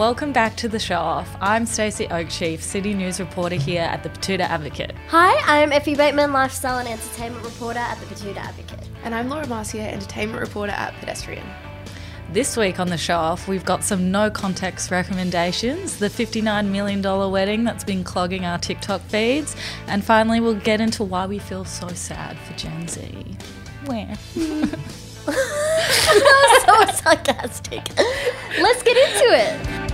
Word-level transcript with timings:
Welcome 0.00 0.32
back 0.32 0.56
to 0.56 0.66
the 0.66 0.78
show 0.78 0.96
off. 0.96 1.28
I'm 1.42 1.66
Stacey 1.66 2.06
Oakchief, 2.06 2.60
City 2.60 2.94
News 2.94 3.20
reporter 3.20 3.56
here 3.56 3.82
at 3.82 4.02
the 4.02 4.08
Batuta 4.08 4.40
Advocate. 4.40 4.94
Hi, 5.08 5.34
I'm 5.44 5.72
Effie 5.72 5.94
Bateman, 5.94 6.32
lifestyle 6.32 6.78
and 6.78 6.88
entertainment 6.88 7.44
reporter 7.44 7.80
at 7.80 7.98
the 7.98 8.06
Batuta 8.06 8.38
Advocate. 8.38 8.88
And 9.04 9.14
I'm 9.14 9.28
Laura 9.28 9.46
Marcia, 9.46 9.82
entertainment 9.82 10.40
reporter 10.40 10.72
at 10.72 10.94
Pedestrian. 11.00 11.46
This 12.32 12.56
week 12.56 12.80
on 12.80 12.88
the 12.88 12.96
show 12.96 13.18
off, 13.18 13.46
we've 13.46 13.66
got 13.66 13.84
some 13.84 14.10
no 14.10 14.30
context 14.30 14.90
recommendations, 14.90 15.98
the 15.98 16.08
$59 16.08 16.70
million 16.70 17.02
wedding 17.30 17.64
that's 17.64 17.84
been 17.84 18.02
clogging 18.02 18.46
our 18.46 18.56
TikTok 18.56 19.02
feeds, 19.02 19.54
and 19.86 20.02
finally, 20.02 20.40
we'll 20.40 20.54
get 20.54 20.80
into 20.80 21.04
why 21.04 21.26
we 21.26 21.38
feel 21.38 21.66
so 21.66 21.88
sad 21.88 22.38
for 22.38 22.54
Gen 22.54 22.88
Z. 22.88 23.36
Where? 23.84 24.16
so 25.26 26.86
sarcastic. 26.86 27.86
Let's 28.58 28.82
get 28.82 28.96
into 28.96 29.26
it. 29.34 29.89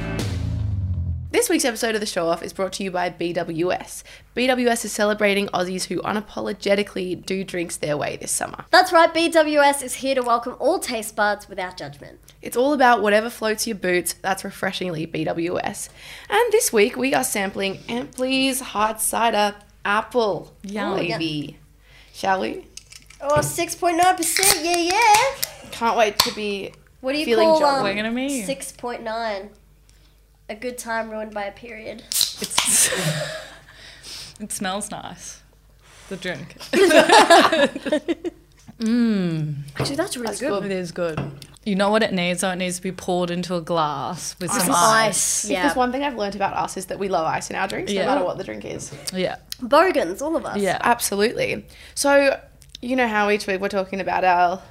This 1.33 1.49
week's 1.51 1.65
episode 1.65 1.95
of 1.95 2.01
The 2.01 2.07
Show 2.07 2.29
Off 2.29 2.43
is 2.43 2.53
brought 2.53 2.73
to 2.75 2.85
you 2.85 2.91
by 2.91 3.11
BWS. 3.11 4.05
BWS 4.37 4.85
is 4.87 4.93
celebrating 4.93 5.49
Aussies 5.49 5.85
who 5.85 6.01
unapologetically 6.03 7.25
do 7.27 7.45
drinks 7.45 7.77
their 7.77 7.97
way 7.97 8.17
this 8.17 8.31
summer. 8.31 8.65
That's 8.71 8.93
right, 8.93 9.13
BWS 9.13 9.83
is 9.83 9.95
here 9.95 10.15
to 10.15 10.23
welcome 10.23 10.57
all 10.59 10.79
taste 10.79 11.15
buds 11.17 11.49
without 11.49 11.77
judgment. 11.77 12.21
It's 12.43 12.57
all 12.57 12.73
about 12.73 13.03
whatever 13.03 13.29
floats 13.29 13.67
your 13.67 13.77
boots, 13.77 14.15
that's 14.15 14.45
refreshingly 14.45 15.07
BWS. 15.07 15.89
And 16.31 16.53
this 16.53 16.73
week 16.73 16.97
we 16.97 17.13
are 17.13 17.25
sampling 17.25 17.81
Amply's 17.89 18.61
Hard 18.61 19.01
Cider 19.01 19.57
Apple. 19.85 20.55
Yum. 20.63 20.97
Baby. 20.97 21.59
Shall 22.15 22.41
we? 22.41 22.67
Oh, 23.21 23.39
6.9%, 23.39 24.65
yeah, 24.65 24.77
yeah. 24.77 25.71
Can't 25.71 25.99
wait 25.99 26.19
to 26.21 26.35
be 26.35 26.73
What 27.01 27.13
do 27.13 27.19
you 27.19 27.25
Feeling 27.27 27.49
call 27.49 27.61
jolly. 27.61 27.79
um, 27.79 27.85
We're 27.85 27.95
gonna 27.95 28.13
meet. 28.13 28.47
6.9? 28.47 29.49
A 30.49 30.55
good 30.55 30.79
time 30.79 31.11
ruined 31.11 31.35
by 31.35 31.45
a 31.45 31.53
period. 31.53 32.03
It's, 32.09 32.91
it 34.41 34.53
smells 34.53 34.91
nice. 34.91 35.43
The 36.09 36.17
drink. 36.17 36.57
Mmm. 38.79 39.55
Actually, 39.79 39.97
that's 39.97 40.17
really 40.17 40.27
That's 40.29 40.41
good. 40.41 40.51
good. 40.63 40.65
It 40.67 40.73
is 40.73 40.93
good. 40.93 41.19
You 41.65 41.75
know 41.75 41.89
what 41.91 42.03
it 42.03 42.13
needs, 42.13 42.43
though? 42.43 42.51
It 42.51 42.57
needs 42.57 42.77
to 42.77 42.83
be 42.83 42.93
poured 42.93 43.31
into 43.31 43.55
a 43.57 43.61
glass 43.61 44.37
with 44.39 44.51
some 44.53 44.61
Some 44.61 44.71
ice. 44.73 45.45
ice. 45.45 45.51
Yeah. 45.51 45.63
there's 45.65 45.75
one 45.77 45.91
thing 45.93 46.05
I've 46.05 46.15
learned 46.17 46.37
about 46.37 46.53
us 46.55 46.77
is 46.77 46.87
that 46.87 46.99
we 46.99 47.09
love 47.09 47.27
ice 47.27 47.51
in 47.51 47.57
our 47.57 47.67
drinks, 47.67 47.91
Yeah. 47.91 48.03
no 48.05 48.13
matter 48.15 48.25
what 48.25 48.39
the 48.39 48.45
drink 48.45 48.65
is. 48.65 48.93
Yeah. 49.13 49.37
Bogans, 49.61 50.21
all 50.23 50.37
of 50.37 50.45
us. 50.47 50.59
Yeah. 50.59 50.79
Absolutely. 50.81 51.67
So, 51.95 52.39
you 52.83 52.95
know 52.95 53.09
how 53.09 53.31
each 53.31 53.47
week 53.47 53.61
we're 53.61 53.69
talking 53.69 54.01
about 54.01 54.23
our 54.23 54.63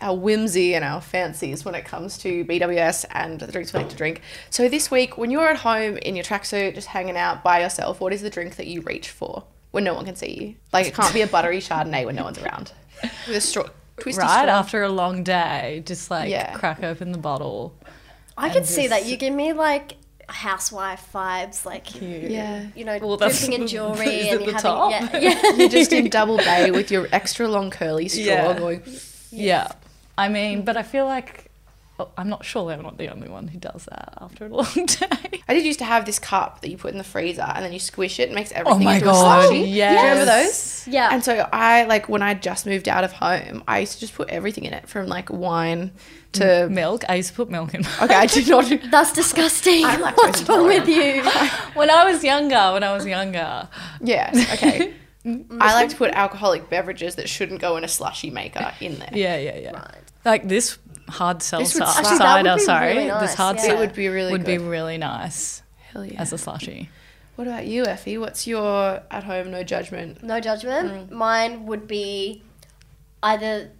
our 0.00 0.16
whimsy 0.16 0.74
and 0.74 0.84
our 0.84 1.00
fancies 1.00 1.64
when 1.64 1.74
it 1.74 1.84
comes 1.84 2.18
to 2.18 2.44
BWS 2.44 3.04
and 3.12 3.40
the 3.40 3.50
drinks 3.50 3.72
we 3.72 3.78
like 3.80 3.88
to 3.88 3.96
drink. 3.96 4.20
So 4.50 4.68
this 4.68 4.90
week, 4.90 5.16
when 5.16 5.30
you're 5.30 5.48
at 5.48 5.56
home 5.58 5.96
in 5.98 6.16
your 6.16 6.24
tracksuit, 6.24 6.74
just 6.74 6.88
hanging 6.88 7.16
out 7.16 7.42
by 7.42 7.60
yourself, 7.60 8.00
what 8.00 8.12
is 8.12 8.20
the 8.20 8.30
drink 8.30 8.56
that 8.56 8.66
you 8.66 8.80
reach 8.82 9.08
for 9.10 9.44
when 9.70 9.84
no 9.84 9.94
one 9.94 10.04
can 10.04 10.16
see 10.16 10.32
you? 10.40 10.54
Like 10.72 10.86
it 10.86 10.94
can't 10.94 11.14
be 11.14 11.22
a 11.22 11.26
buttery 11.26 11.58
Chardonnay 11.58 12.04
when 12.04 12.16
no 12.16 12.24
one's 12.24 12.38
around. 12.38 12.72
With 13.26 13.36
a 13.36 13.40
straw, 13.40 13.64
twisty 13.98 14.20
Right 14.20 14.42
straw. 14.42 14.52
after 14.52 14.82
a 14.82 14.88
long 14.88 15.22
day, 15.22 15.82
just 15.86 16.10
like 16.10 16.28
Yeah. 16.30 16.52
crack 16.54 16.82
open 16.82 17.12
the 17.12 17.18
bottle. 17.18 17.74
I 18.36 18.48
can 18.50 18.64
see 18.64 18.88
that. 18.88 19.06
You 19.06 19.16
give 19.16 19.32
me 19.32 19.52
like 19.52 19.96
housewife 20.28 21.08
vibes, 21.14 21.64
like, 21.64 22.00
Yeah. 22.00 22.64
you 22.74 22.84
know, 22.84 22.98
Well, 23.00 23.16
that's 23.16 23.38
dripping 23.38 23.54
in 23.54 23.60
the- 23.62 23.68
jewelry 23.68 24.28
and 24.28 24.40
it 24.40 24.44
you're 24.46 24.54
having. 24.54 24.58
top? 24.60 24.90
Yeah, 24.90 25.18
yeah. 25.18 25.50
You're 25.56 25.68
just 25.68 25.92
in 25.92 26.08
double 26.10 26.38
bay 26.38 26.70
with 26.70 26.90
your 26.90 27.06
extra 27.12 27.46
long 27.46 27.70
curly 27.70 28.08
straw 28.08 28.24
Yeah. 28.24 28.58
going. 28.58 28.82
Yeah. 29.30 29.68
I 30.16 30.28
mean, 30.28 30.62
but 30.62 30.76
I 30.76 30.82
feel 30.82 31.06
like 31.06 31.50
oh, 31.98 32.08
I'm 32.16 32.28
not 32.28 32.44
sure 32.44 32.70
I'm 32.72 32.82
not 32.82 32.98
the 32.98 33.08
only 33.12 33.28
one 33.28 33.48
who 33.48 33.58
does 33.58 33.86
that 33.86 34.14
after 34.20 34.46
a 34.46 34.48
long 34.56 34.86
day. 34.86 35.40
I 35.48 35.54
did 35.54 35.64
used 35.64 35.78
to 35.80 35.84
have 35.84 36.04
this 36.06 36.18
cup 36.18 36.60
that 36.62 36.70
you 36.70 36.76
put 36.76 36.92
in 36.92 36.98
the 36.98 37.04
freezer 37.04 37.42
and 37.42 37.64
then 37.64 37.72
you 37.72 37.78
squish 37.78 38.18
it 38.18 38.24
and 38.24 38.32
it 38.32 38.34
makes 38.36 38.52
oh 38.52 38.56
everything 38.60 38.82
Oh 38.82 38.84
my 38.84 38.94
into 38.94 39.04
God, 39.06 39.44
a 39.44 39.46
slushy. 39.48 39.60
yes. 39.70 39.90
Do 39.90 39.94
you 39.94 40.08
remember 40.10 40.24
those? 40.24 40.88
Yeah. 40.88 41.08
And 41.12 41.24
so 41.24 41.48
I 41.52 41.84
like 41.84 42.08
when 42.08 42.22
I 42.22 42.34
just 42.34 42.66
moved 42.66 42.88
out 42.88 43.04
of 43.04 43.12
home, 43.12 43.62
I 43.68 43.80
used 43.80 43.94
to 43.94 44.00
just 44.00 44.14
put 44.14 44.28
everything 44.30 44.64
in 44.64 44.72
it 44.72 44.88
from 44.88 45.06
like 45.06 45.30
wine 45.30 45.92
to 46.32 46.68
Milk. 46.68 47.04
I 47.08 47.16
used 47.16 47.30
to 47.30 47.34
put 47.36 47.48
milk 47.50 47.74
in. 47.74 47.82
mine. 47.82 47.92
Okay, 48.02 48.14
I 48.14 48.26
did 48.26 48.48
not 48.48 48.64
That's 48.90 49.12
disgusting. 49.12 49.84
I'm 49.84 50.00
lactose 50.00 50.16
What's 50.16 50.48
wrong 50.48 50.66
with 50.66 50.88
you? 50.88 51.22
when 51.74 51.90
I 51.90 52.10
was 52.10 52.24
younger, 52.24 52.72
when 52.72 52.82
I 52.82 52.92
was 52.92 53.06
younger. 53.06 53.68
Yeah, 54.00 54.30
okay. 54.54 54.94
Mm-hmm. 55.24 55.62
I 55.62 55.72
like 55.74 55.88
to 55.90 55.96
put 55.96 56.10
alcoholic 56.10 56.68
beverages 56.68 57.14
that 57.14 57.28
shouldn't 57.28 57.60
go 57.60 57.76
in 57.76 57.84
a 57.84 57.88
slushy 57.88 58.30
maker 58.30 58.72
in 58.80 58.98
there. 58.98 59.10
Yeah, 59.12 59.36
yeah, 59.38 59.58
yeah. 59.58 59.72
Right. 59.72 59.94
Like 60.24 60.48
this 60.48 60.78
hard 61.08 61.42
seltzer 61.42 61.80
would- 61.80 61.88
Actually, 61.88 62.18
that 62.18 62.42
would 62.42 62.46
cider, 62.46 62.54
be 62.56 62.62
sorry. 62.62 62.96
really 62.96 63.20
this 63.20 63.34
hard 63.34 63.56
yeah. 63.56 63.62
cider 63.62 63.74
It 63.74 63.78
would 63.78 63.94
be 63.94 64.08
really 64.08 64.32
would 64.32 64.44
be 64.44 64.58
really 64.58 64.96
nice 64.98 65.62
Hell 65.92 66.04
yeah. 66.04 66.20
as 66.20 66.32
a 66.32 66.38
slushy. 66.38 66.88
What 67.36 67.48
about 67.48 67.66
you, 67.66 67.84
Effie? 67.84 68.16
What's 68.16 68.46
your 68.46 69.02
at 69.10 69.24
home 69.24 69.50
no 69.50 69.62
judgment? 69.64 70.22
No 70.22 70.40
judgment. 70.40 71.10
Mm. 71.10 71.14
Mine 71.14 71.66
would 71.66 71.86
be 71.88 72.42
either 73.22 73.70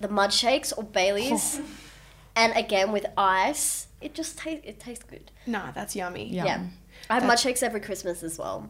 the 0.00 0.08
mud 0.08 0.32
shakes 0.32 0.72
or 0.72 0.82
Bailey's, 0.82 1.60
and 2.36 2.52
again 2.56 2.90
with 2.90 3.06
ice. 3.16 3.86
It 4.00 4.14
just 4.14 4.38
tastes. 4.38 4.66
It 4.66 4.80
tastes 4.80 5.04
good. 5.04 5.30
Nah, 5.46 5.70
that's 5.70 5.94
yummy. 5.94 6.26
Yum. 6.26 6.46
Yeah. 6.46 6.66
I 7.08 7.14
have 7.14 7.26
mud 7.26 7.38
shakes 7.38 7.62
every 7.62 7.80
Christmas 7.80 8.22
as 8.22 8.38
well. 8.38 8.68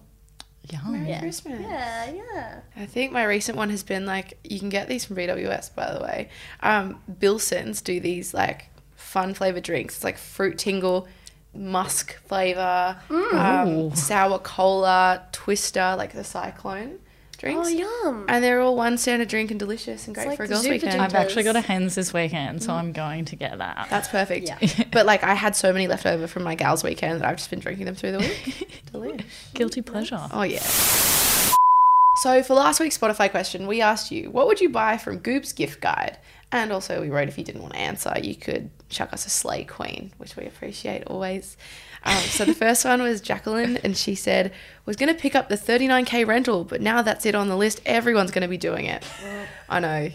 Yum. 0.71 0.93
Merry 0.93 1.09
Yeah. 1.09 1.21
Christmas. 1.21 1.61
Yeah, 1.61 2.11
yeah. 2.11 2.61
I 2.77 2.87
think 2.87 3.13
my 3.13 3.25
recent 3.25 3.57
one 3.57 3.71
has 3.71 3.83
been 3.83 4.07
like 4.07 4.39
you 4.45 4.59
can 4.59 4.69
get 4.69 4.89
these 4.89 5.05
from 5.05 5.17
BWS 5.17 5.75
by 5.75 5.93
the 5.93 6.01
way. 6.01 6.29
Um, 6.61 7.01
Billson's 7.19 7.81
do 7.81 7.99
these 8.01 8.35
like 8.35 8.69
fun 8.95 9.35
flavored 9.35 9.63
drinks. 9.65 9.97
It's 9.97 10.05
like 10.05 10.19
fruit 10.19 10.59
tingle, 10.59 11.09
musk 11.55 12.17
flavor, 12.27 12.99
um, 13.11 13.95
sour 13.95 14.39
cola, 14.39 15.23
twister, 15.33 15.95
like 15.97 16.13
the 16.13 16.25
cyclone 16.25 16.99
drinks. 17.41 17.69
Oh, 17.69 17.71
yum. 17.71 18.27
And 18.29 18.45
they're 18.45 18.61
all 18.61 18.77
one 18.77 18.99
standard 18.99 19.29
drink 19.29 19.51
and 19.51 19.59
delicious 19.59 20.07
and 20.07 20.15
great 20.15 20.29
like 20.29 20.37
for 20.37 20.45
a 20.45 20.49
girls' 20.49 20.65
Zupa 20.65 20.71
weekend. 20.71 20.93
Dupas. 20.93 21.01
I've 21.01 21.15
actually 21.15 21.43
got 21.45 21.57
a 21.57 21.61
hens 21.61 21.95
this 21.95 22.13
weekend, 22.13 22.63
so 22.63 22.69
mm-hmm. 22.69 22.79
I'm 22.79 22.93
going 22.93 23.25
to 23.27 23.37
get 23.37 23.59
that. 23.59 23.89
That's 23.91 24.09
perfect. 24.09 24.47
Yeah. 24.49 24.85
but 24.93 25.07
like 25.07 25.25
I 25.25 25.35
had 25.35 25.57
so 25.57 25.73
many 25.73 25.89
left 25.89 26.07
over 26.07 26.27
from 26.27 26.45
my 26.45 26.55
gals' 26.55 26.85
weekend 26.85 27.21
that 27.21 27.29
I've 27.29 27.37
just 27.37 27.51
been 27.51 27.61
drinking 27.61 27.87
them 27.87 27.95
through 27.95 28.13
the 28.13 28.19
week. 28.19 28.83
Delish. 28.93 29.25
Guilty 29.55 29.83
pleasure. 29.83 30.29
Oh 30.33 30.43
yeah. 30.43 30.63
So 32.23 32.43
for 32.43 32.55
last 32.55 32.81
week's 32.81 32.99
Spotify 32.99 33.31
question, 33.31 33.67
we 33.67 33.81
asked 33.81 34.11
you, 34.11 34.31
what 34.31 34.47
would 34.47 34.61
you 34.61 34.69
buy 34.69 34.99
from 34.99 35.21
Goop's 35.21 35.55
gift 35.55 35.81
guide? 35.81 36.19
And 36.53 36.73
also 36.73 37.01
we 37.01 37.09
wrote 37.09 37.29
if 37.29 37.39
you 37.39 37.45
didn't 37.45 37.63
want 37.63 37.75
to 37.75 37.81
answer, 37.81 38.13
you 38.21 38.35
could 38.35 38.71
chuck 38.91 39.13
us 39.13 39.25
a 39.25 39.31
slay 39.31 39.65
queen, 39.65 40.13
which 40.19 40.37
we 40.37 40.45
appreciate 40.45 41.05
always. 41.07 41.57
Um, 42.05 42.17
so 42.17 42.45
the 42.45 42.55
first 42.55 42.85
one 42.85 43.03
was 43.03 43.21
Jacqueline, 43.21 43.77
and 43.79 43.97
she 43.97 44.15
said 44.15 44.53
was 44.87 44.97
going 44.97 45.15
to 45.15 45.21
pick 45.21 45.35
up 45.35 45.49
the 45.49 45.57
39k 45.57 46.27
rental, 46.27 46.65
but 46.65 46.81
now 46.81 47.03
that's 47.03 47.27
it 47.27 47.35
on 47.35 47.49
the 47.49 47.57
list. 47.57 47.81
Everyone's 47.85 48.31
going 48.31 48.43
to 48.43 48.49
be 48.49 48.57
doing 48.57 48.87
it. 48.87 49.05
I 49.69 49.81
know. 49.81 50.11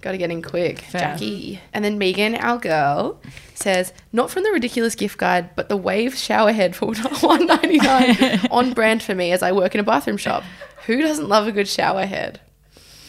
Got 0.00 0.12
to 0.12 0.18
get 0.18 0.30
in 0.30 0.42
quick, 0.42 0.80
Fair. 0.80 1.00
Jackie. 1.00 1.60
And 1.72 1.84
then 1.84 1.98
Megan, 1.98 2.34
our 2.36 2.58
girl, 2.58 3.20
says 3.54 3.92
not 4.12 4.30
from 4.30 4.44
the 4.44 4.50
ridiculous 4.50 4.94
gift 4.94 5.18
guide, 5.18 5.54
but 5.56 5.68
the 5.68 5.76
Wave 5.76 6.16
shower 6.16 6.52
head 6.52 6.76
for 6.76 6.86
199 6.94 8.46
on 8.50 8.72
brand 8.74 9.02
for 9.02 9.14
me 9.14 9.32
as 9.32 9.42
I 9.42 9.50
work 9.52 9.74
in 9.74 9.80
a 9.80 9.84
bathroom 9.84 10.16
shop. 10.16 10.44
Who 10.86 11.00
doesn't 11.02 11.28
love 11.28 11.46
a 11.48 11.52
good 11.52 11.66
shower 11.68 12.06
head? 12.06 12.40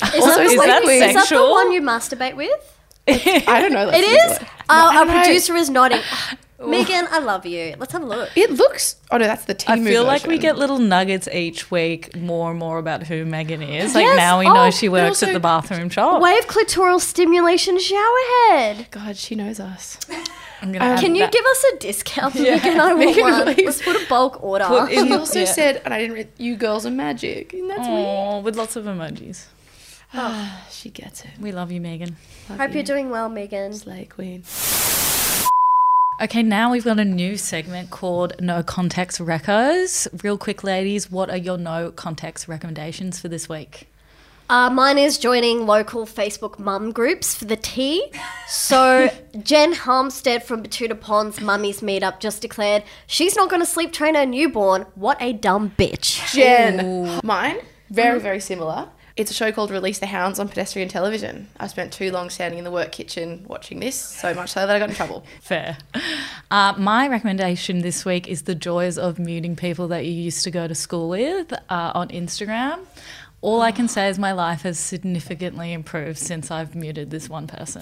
Is 0.01 0.13
Also, 0.23 0.27
that, 0.27 0.37
the 0.37 0.43
is 0.43 0.57
one- 0.57 0.67
that 0.67 0.83
is 0.83 1.13
that 1.15 1.29
the 1.29 1.49
one 1.49 1.71
you 1.71 1.81
masturbate 1.81 2.35
with? 2.35 2.75
I 3.07 3.59
don't 3.59 3.71
know. 3.73 3.85
Let's 3.85 3.97
It 3.97 4.05
Google 4.05 4.31
is. 4.31 4.37
Our, 4.69 4.91
I 4.91 4.95
our 4.99 5.05
know. 5.05 5.13
producer 5.23 5.55
is 5.55 5.69
nodding. 5.69 6.01
Megan, 6.65 7.07
I 7.09 7.19
love 7.19 7.45
you. 7.45 7.75
Let's 7.79 7.93
have 7.93 8.03
a 8.03 8.05
look. 8.05 8.29
It 8.35 8.51
looks. 8.51 8.97
Oh 9.11 9.17
no, 9.17 9.25
that's 9.25 9.45
the 9.45 9.55
Temu 9.55 9.69
I 9.81 9.83
feel 9.83 10.03
like 10.03 10.27
we 10.27 10.37
get 10.37 10.57
little 10.57 10.77
nuggets 10.77 11.27
each 11.29 11.71
week, 11.71 12.15
more 12.17 12.51
and 12.51 12.59
more 12.59 12.77
about 12.79 13.03
who 13.03 13.25
Megan 13.25 13.61
is. 13.61 13.95
Like 13.95 14.03
Yes. 14.03 14.17
now 14.17 14.39
we 14.39 14.45
Oh, 14.47 14.53
know 14.53 14.69
she 14.71 14.89
works 14.89 15.07
also- 15.23 15.27
at 15.27 15.33
the 15.33 15.39
bathroom 15.39 15.89
shop. 15.89 16.21
Wave 16.21 16.47
clitoral 16.47 16.99
stimulation 16.99 17.79
shower 17.79 18.17
head. 18.49 18.87
God, 18.91 19.15
she 19.15 19.35
knows 19.35 19.59
us. 19.59 19.97
I'm 20.61 20.73
gonna 20.73 20.83
um, 20.83 20.91
add 20.91 20.99
Can 20.99 21.15
you 21.15 21.21
that. 21.21 21.31
give 21.31 21.45
us 21.45 21.63
a 21.73 21.77
discount? 21.77 22.35
Megan, 22.35 22.77
I 22.79 22.87
want 22.93 22.99
Megan, 22.99 23.23
one. 23.23 23.45
Let's 23.45 23.81
put 23.81 23.95
a 23.95 24.05
bulk 24.09 24.43
order. 24.43 24.65
Put 24.65 24.91
in- 24.91 25.07
She 25.07 25.13
also 25.13 25.39
Yeah. 25.39 25.45
said, 25.45 25.81
and 25.85 25.93
I 25.93 25.99
didn't 25.99 26.15
read, 26.15 26.27
"You 26.37 26.57
girls 26.57 26.85
are 26.85 26.91
magic," 26.91 27.53
and 27.53 27.69
that's 27.69 27.87
weird. 27.87 28.43
With 28.43 28.57
lots 28.57 28.75
of 28.75 28.83
emojis. 28.83 29.45
Ah, 30.13 30.65
she 30.69 30.89
gets 30.89 31.21
it. 31.23 31.29
We 31.39 31.53
love 31.53 31.71
you, 31.71 31.79
Megan. 31.79 32.17
Love 32.49 32.59
Hope 32.59 32.69
you. 32.71 32.75
you're 32.75 32.83
doing 32.83 33.09
well, 33.09 33.29
Megan. 33.29 33.71
Slay 33.73 34.05
queen. 34.05 34.43
Okay, 36.21 36.43
now 36.43 36.69
we've 36.69 36.83
got 36.83 36.99
a 36.99 37.05
new 37.05 37.37
segment 37.37 37.91
called 37.91 38.33
No 38.41 38.61
Context 38.61 39.21
Recos. 39.21 40.05
Real 40.21 40.37
quick, 40.37 40.65
ladies, 40.65 41.09
what 41.09 41.29
are 41.29 41.37
your 41.37 41.57
no 41.57 41.91
context 41.91 42.49
recommendations 42.49 43.21
for 43.21 43.29
this 43.29 43.47
week? 43.47 43.87
Uh, 44.49 44.69
mine 44.69 44.97
is 44.97 45.17
joining 45.17 45.65
local 45.65 46.05
Facebook 46.05 46.59
mum 46.59 46.91
groups 46.91 47.35
for 47.35 47.45
the 47.45 47.55
tea. 47.55 48.11
So 48.49 49.09
Jen 49.43 49.73
Harmstead 49.73 50.43
from 50.43 50.61
Batuta 50.61 50.99
Ponds 50.99 51.39
Mummies 51.39 51.79
Meetup 51.79 52.19
just 52.19 52.41
declared 52.41 52.83
she's 53.07 53.37
not 53.37 53.49
going 53.49 53.61
to 53.61 53.65
sleep 53.65 53.93
train 53.93 54.15
her 54.15 54.25
newborn. 54.25 54.87
What 54.95 55.21
a 55.21 55.31
dumb 55.31 55.71
bitch. 55.77 56.33
Jen. 56.33 57.21
Mine, 57.23 57.59
very, 57.89 58.19
very 58.19 58.41
similar. 58.41 58.89
It's 59.19 59.31
a 59.31 59.33
show 59.33 59.51
called 59.51 59.69
Release 59.69 59.99
the 59.99 60.05
Hounds 60.05 60.39
on 60.39 60.47
pedestrian 60.47 60.87
television. 60.87 61.49
I 61.59 61.67
spent 61.67 61.91
too 61.91 62.09
long 62.09 62.29
standing 62.29 62.57
in 62.57 62.63
the 62.63 62.71
work 62.71 62.93
kitchen 62.93 63.43
watching 63.49 63.81
this, 63.81 63.99
so 63.99 64.33
much 64.33 64.51
so 64.51 64.65
that 64.65 64.73
I 64.73 64.79
got 64.79 64.87
in 64.87 64.95
trouble. 64.95 65.25
Fair. 65.41 65.77
Uh, 66.49 66.73
my 66.77 67.05
recommendation 67.09 67.79
this 67.79 68.05
week 68.05 68.29
is 68.29 68.43
the 68.43 68.55
joys 68.55 68.97
of 68.97 69.19
muting 69.19 69.57
people 69.57 69.89
that 69.89 70.05
you 70.05 70.13
used 70.13 70.45
to 70.45 70.51
go 70.51 70.69
to 70.69 70.73
school 70.73 71.09
with 71.09 71.51
uh, 71.51 71.91
on 71.93 72.07
Instagram. 72.07 72.79
All 73.41 73.59
I 73.59 73.73
can 73.73 73.89
say 73.89 74.07
is 74.07 74.17
my 74.17 74.31
life 74.31 74.61
has 74.61 74.79
significantly 74.79 75.73
improved 75.73 76.17
since 76.17 76.49
I've 76.49 76.73
muted 76.73 77.11
this 77.11 77.27
one 77.27 77.45
person. 77.45 77.81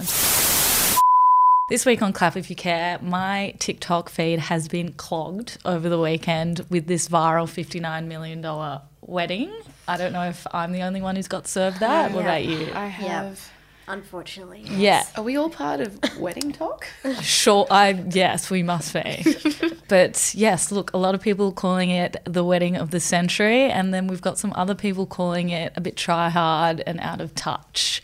This 1.70 1.86
week 1.86 2.02
on 2.02 2.14
Clap 2.14 2.36
If 2.36 2.50
You 2.50 2.56
Care, 2.56 2.98
my 3.00 3.54
TikTok 3.60 4.10
feed 4.10 4.40
has 4.40 4.68
been 4.68 4.94
clogged 4.94 5.60
over 5.66 5.88
the 5.88 6.00
weekend 6.00 6.66
with 6.72 6.88
this 6.88 7.08
viral 7.08 7.46
$59 7.46 8.08
million 8.08 8.82
wedding. 9.02 9.54
I 9.88 9.98
don't 9.98 10.12
know 10.14 10.24
if 10.30 10.46
I'm 10.54 10.72
the 10.72 10.82
only 10.84 11.02
one 11.02 11.16
who's 11.16 11.28
got 11.28 11.48
served 11.48 11.80
that. 11.80 12.12
What 12.12 12.24
Yeah. 12.24 12.26
about 12.32 12.46
you? 12.46 12.72
I 12.74 12.86
Yeah. 12.86 12.90
have. 12.90 13.52
Unfortunately. 13.90 14.64
Yeah, 14.68 15.04
Are 15.16 15.24
we 15.24 15.38
all 15.38 15.50
part 15.50 15.80
of 15.80 15.98
wedding 16.20 16.52
talk? 16.52 16.86
sure. 17.22 17.66
I 17.72 17.92
yes, 18.10 18.50
we 18.50 18.62
must 18.62 18.94
be. 18.94 19.24
but 19.88 20.34
yes, 20.36 20.74
look, 20.74 20.92
a 20.94 20.98
lot 20.98 21.16
of 21.16 21.22
people 21.22 21.54
calling 21.54 21.90
it 21.90 22.18
the 22.26 22.44
wedding 22.44 22.76
of 22.76 22.92
the 22.92 23.00
century, 23.00 23.64
and 23.72 23.94
then 23.94 24.08
we've 24.08 24.22
got 24.22 24.38
some 24.38 24.52
other 24.58 24.76
people 24.76 25.06
calling 25.06 25.52
it 25.52 25.72
a 25.78 25.82
bit 25.82 25.96
try 25.96 26.28
hard 26.28 26.84
and 26.86 27.00
out 27.00 27.22
of 27.22 27.34
touch. 27.34 28.02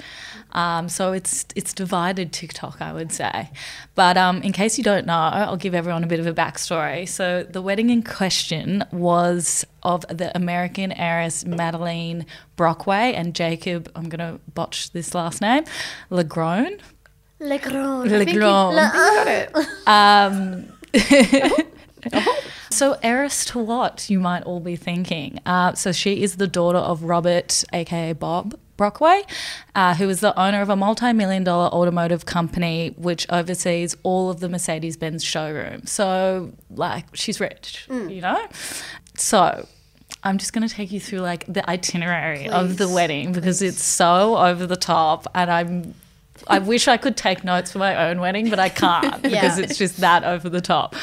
Um, 0.54 0.88
so 0.88 1.14
it's 1.14 1.46
it's 1.56 1.74
divided 1.74 2.32
TikTok, 2.32 2.82
I 2.82 2.94
would 2.94 3.12
say. 3.12 3.50
But 3.96 4.18
um, 4.18 4.42
in 4.44 4.54
case 4.54 4.78
you 4.78 4.84
don't 4.84 5.06
know, 5.06 5.14
I'll 5.14 5.58
give 5.58 5.74
everyone 5.74 6.04
a 6.04 6.08
bit 6.08 6.20
of 6.20 6.28
a 6.28 6.34
backstory. 6.34 7.08
So 7.08 7.44
the 7.44 7.62
wedding 7.62 7.90
in 7.90 8.04
question 8.04 8.84
was 8.92 9.66
of 9.82 10.06
the 10.10 10.36
American 10.36 10.92
heiress 10.92 11.46
Madeline 11.46 12.26
Brockway 12.56 13.14
and 13.14 13.34
Jacob. 13.34 13.92
I'm 13.96 14.10
gonna 14.10 14.40
botch 14.54 14.92
this 14.92 15.16
last 15.16 15.42
name, 15.42 15.64
LaGrone. 16.10 16.80
Le. 17.40 17.60
LaGrone. 17.60 18.76
Got 18.76 19.28
it. 19.28 19.56
Um, 19.86 20.68
so, 22.72 22.98
heiress 23.04 23.46
to 23.46 23.60
what, 23.60 24.10
you 24.10 24.20
might 24.20 24.44
all 24.44 24.60
be 24.60 24.76
thinking. 24.76 25.40
Uh, 25.46 25.74
so, 25.74 25.92
she 25.92 26.24
is 26.24 26.38
the 26.38 26.48
daughter 26.48 26.78
of 26.78 27.04
Robert, 27.04 27.64
aka 27.74 28.14
Bob 28.14 28.56
Brockway, 28.78 29.24
uh, 29.76 29.96
who 29.96 30.10
is 30.10 30.20
the 30.20 30.38
owner 30.40 30.62
of 30.62 30.70
a 30.70 30.76
multi 30.76 31.14
million 31.14 31.44
dollar 31.44 31.68
automotive 31.70 32.26
company 32.26 32.94
which 32.98 33.26
oversees 33.30 33.96
all 34.04 34.30
of 34.30 34.40
the 34.40 34.50
Mercedes 34.50 34.98
Benz 34.98 35.24
showroom. 35.24 35.86
So, 35.86 36.54
like, 36.70 37.06
she's 37.16 37.40
rich, 37.40 37.88
you 37.90 38.22
know? 38.22 38.48
So, 39.16 39.68
I'm 40.24 40.38
just 40.38 40.54
going 40.54 40.68
to 40.68 40.74
take 40.74 40.92
you 40.92 41.00
through 41.00 41.20
like 41.20 41.46
the 41.52 41.70
itinerary 41.70 42.48
of 42.48 42.78
the 42.78 42.88
wedding 42.88 43.34
because 43.34 43.62
it's 43.62 43.84
so 43.84 44.38
over 44.38 44.66
the 44.66 44.78
top 44.78 45.28
and 45.36 45.52
I'm 45.52 45.96
I 46.48 46.60
wish 46.60 46.88
I 46.88 46.98
could 46.98 47.16
take 47.16 47.44
notes 47.44 47.72
for 47.72 47.80
my 47.80 48.10
own 48.10 48.20
wedding, 48.20 48.50
but 48.50 48.60
I 48.60 48.70
can't 48.70 49.22
because 49.22 49.58
it's 49.58 49.78
just 49.78 49.98
that 49.98 50.24
over 50.24 50.50
the 50.50 50.62
top. 50.62 50.96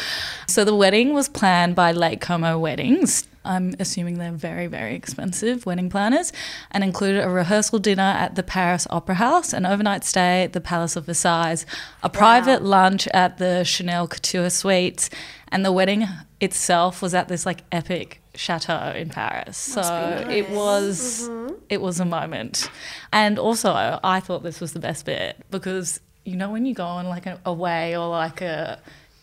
So 0.49 0.65
the 0.65 0.75
wedding 0.75 1.15
was 1.15 1.29
planned 1.29 1.75
by 1.75 1.93
Lake 1.93 2.21
Como 2.21 2.59
Weddings. 2.59 3.27
I'm 3.45 3.75
assuming 3.79 4.19
they're 4.19 4.33
very, 4.33 4.67
very 4.67 4.95
expensive 4.95 5.65
wedding 5.65 5.89
planners 5.89 6.33
and 6.71 6.85
included 6.85 7.25
a 7.25 7.31
rehearsal 7.31 7.79
dinner 7.79 8.03
at 8.03 8.35
the 8.35 8.43
Paris 8.43 8.87
Opera 8.91 9.15
House, 9.15 9.53
an 9.53 9.65
overnight 9.65 10.05
stay 10.05 10.45
at 10.45 10.53
the 10.53 10.61
Palace 10.61 10.97
of 10.97 11.07
Versailles, 11.07 11.65
a 12.03 12.11
private 12.11 12.63
lunch 12.63 13.09
at 13.09 13.39
the 13.39 13.65
Chanel 13.65 14.07
Couture 14.07 14.51
Suites, 14.51 15.09
and 15.49 15.65
the 15.65 15.73
wedding 15.73 16.07
itself 16.41 17.03
was 17.03 17.15
at 17.15 17.29
this 17.29 17.47
like 17.47 17.65
epic 17.73 18.21
chateau 18.35 18.93
in 18.97 19.09
Paris. 19.09 19.57
So 19.57 20.27
it 20.31 20.51
was 20.51 21.29
mm-hmm. 21.29 21.55
it 21.69 21.81
was 21.81 22.01
a 22.01 22.05
moment. 22.05 22.71
And 23.13 23.39
also 23.39 23.99
I 24.03 24.21
thought 24.21 24.43
this 24.43 24.61
was 24.61 24.73
the 24.73 24.81
best 24.81 25.07
bit 25.07 25.37
because 25.51 26.01
you 26.25 26.37
know 26.37 26.51
when 26.51 26.67
you 26.67 26.75
go 26.75 26.85
on 26.85 27.07
like 27.07 27.27
a 27.27 27.41
away 27.45 27.97
or 27.97 28.09
like 28.09 28.41
a 28.41 28.81